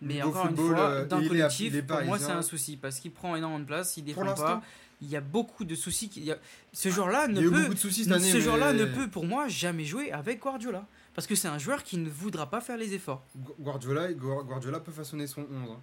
[0.00, 3.12] Mais encore une fois, euh, est- collectif, est pour moi c'est un souci parce qu'il
[3.12, 4.26] prend énormément de place, il défend pas.
[4.28, 4.62] l'instant,
[5.02, 6.10] Il y a beaucoup de soucis.
[6.10, 6.36] qui- a-
[6.74, 8.30] Ce joueur-là ne peut, beaucoup de soucis cette année.
[8.30, 11.82] ce joueur-là ne peut pour moi jamais jouer avec Guardiola parce que c'est un joueur
[11.84, 13.24] qui ne voudra pas faire les efforts.
[13.34, 15.70] Gu- Guardiola, Gu- Guardiola peut façonner son 11.
[15.70, 15.80] hein.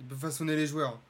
[0.00, 1.00] Il peut façonner les joueurs.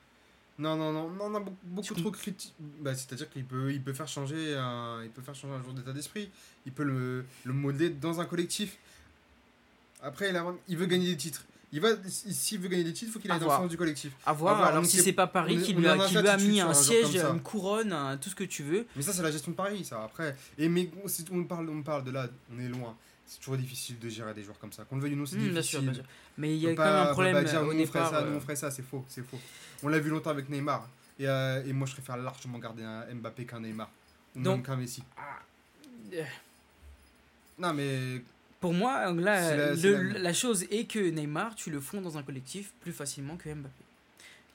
[0.61, 2.53] Non, non, non, non, non, beaucoup, trop critique.
[2.81, 5.75] Bah, C'est-à-dire qu'il peut, il peut faire changer un, il peut faire changer un joueur
[5.75, 6.31] d'état d'esprit.
[6.67, 8.77] Il peut le, le modeler dans un collectif.
[10.03, 11.45] Après, il, a- il veut gagner des titres.
[11.71, 13.77] Il va, s'il veut gagner des titres, il faut qu'il aille dans le sens du
[13.77, 14.13] collectif.
[14.25, 15.99] À voir, À voir, alors on si c'est pas Paris on qui on lui a,
[16.07, 18.87] qui lui a mis un siège, une couronne, un- tout ce que tu veux.
[18.97, 20.03] Mais ça, c'est la gestion de Paris, ça.
[20.03, 22.97] Après, et mais si on parle, on parle de là, on est loin.
[23.27, 24.85] C'est toujours difficile de gérer des joueurs comme ça.
[24.85, 25.53] Qu'on le veuille ou non, c'est Hmm, difficile.
[25.53, 26.05] bien sûr, bien sûr.
[26.39, 27.93] Mais il y a quand pas- même un problème pas dire, euh, nous, au on
[27.93, 29.39] ça, nous euh, on ferait ça, c'est faux, c'est faux.
[29.83, 30.89] On l'a vu longtemps avec Neymar.
[31.19, 33.91] Et, euh, et moi, je préfère largement garder un Mbappé qu'un Neymar.
[34.37, 35.03] Ou Donc- même qu'un Messi.
[35.19, 35.41] ah,
[37.59, 38.23] Non, mais
[38.61, 40.33] Pour moi, là, la- le- c'est la- la...
[40.33, 43.75] chose est que Neymar, tu le fonds dans un collectif plus facilement que Mbappé.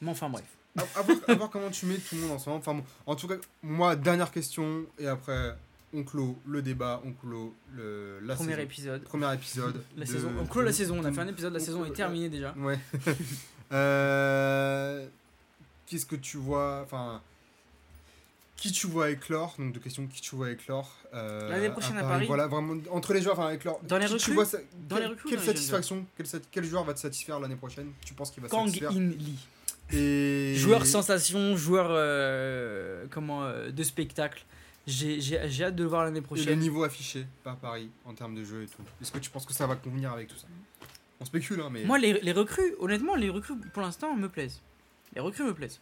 [0.02, 0.44] Mais enfin bref.
[0.78, 2.58] à, à voir, à voir comment tu mets tout le monde ensemble.
[2.58, 4.86] Enfin, bon, en tout cas, moi, dernière question.
[5.00, 5.56] Et après,
[5.94, 8.64] on clôt le débat, on clôt le, la Premier saison.
[8.64, 9.04] épisode.
[9.04, 9.84] Premier épisode.
[9.98, 10.32] La de- saison.
[10.42, 11.00] On clôt la saison.
[11.00, 11.54] On a fait un épisode.
[11.54, 12.54] La on saison clôt- est terminée déjà.
[12.58, 12.80] Ouais.
[13.72, 15.06] Euh,
[15.88, 17.22] Qu'est-ce que tu vois Enfin.
[18.56, 22.04] Qui tu vois éclore Donc, de questions qui tu vois éclore euh, L'année prochaine à
[22.04, 23.80] Paris Voilà, vraiment, entre les joueurs, enfin, éclore.
[23.84, 26.06] Dans les qui tu recrues vois ça- Dans quelle- les recrues Quelle dans satisfaction
[26.52, 27.92] quel, joueur va te satisfaire l'année prochaine?
[28.06, 29.40] Tu penses qu'il va Kang satisfaire In Lee.
[29.92, 30.54] Et...
[30.56, 34.46] Joueur sensation, joueur euh, comment, euh, de spectacle.
[34.88, 36.60] J'ai j'ai- j'ai hâte de le voir l'année Et le prochaine.
[36.60, 38.82] niveau affiché par Paris en termes de jeu et tout.
[39.02, 40.48] Est-ce que tu penses que ça va convenir avec tout ça?
[41.20, 41.84] On spécule, hein, mais.
[41.86, 44.62] Moi, les, les recrues, honnêtement, les recrues pour l'instant me plaisent.
[45.16, 45.80] Les recrues me plaisent.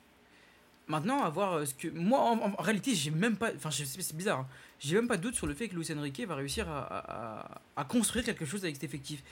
[0.91, 1.87] Maintenant, à voir euh, ce que.
[1.87, 3.51] Moi, en, en- en réalité, j'ai même pas.
[3.55, 4.39] Enfin, c'est bizarre.
[4.41, 4.47] hein.
[4.79, 8.25] J'ai même pas de doute sur le fait que Luis Enrique va réussir à, construire
[8.25, 9.23] quelque chose avec cet effectif.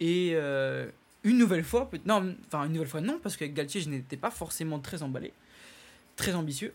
[0.00, 0.90] Et euh,
[1.22, 4.16] une nouvelle fois, peut- non, enfin, une nouvelle fois, non, parce qu'avec Galtier, je n'étais
[4.16, 5.32] pas forcément très emballé,
[6.16, 6.72] très ambitieux.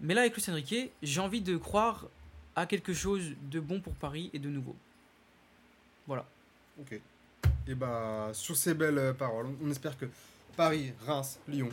[0.00, 2.06] Mais là, avec Luis Enrique, j'ai envie de croire
[2.54, 4.76] à quelque chose de bon pour Paris et de nouveau.
[6.06, 6.26] Voilà.
[6.80, 7.00] Ok.
[7.66, 10.06] Et bah, sur ces belles euh, paroles, on espère que
[10.56, 11.70] Paris, Reims, Lyon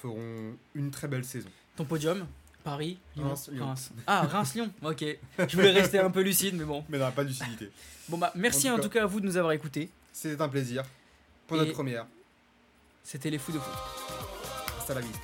[0.00, 1.48] feront une très belle saison.
[1.76, 2.26] Ton podium
[2.64, 3.66] Paris, Lyon, Reims, Lyon.
[3.66, 3.90] Reims.
[4.06, 5.04] Ah, Reims-Lyon, ok.
[5.48, 6.84] Je voulais rester un peu lucide, mais bon.
[6.88, 7.70] Mais non, pas de lucidité.
[8.08, 9.90] Bon, bah, merci En en tout cas à vous de nous avoir écoutés.
[10.12, 10.84] C'était un plaisir.
[11.48, 12.06] Pour Et- notre première.
[13.02, 13.74] C'était les fous de foot.
[14.78, 15.18] Hasta la vista.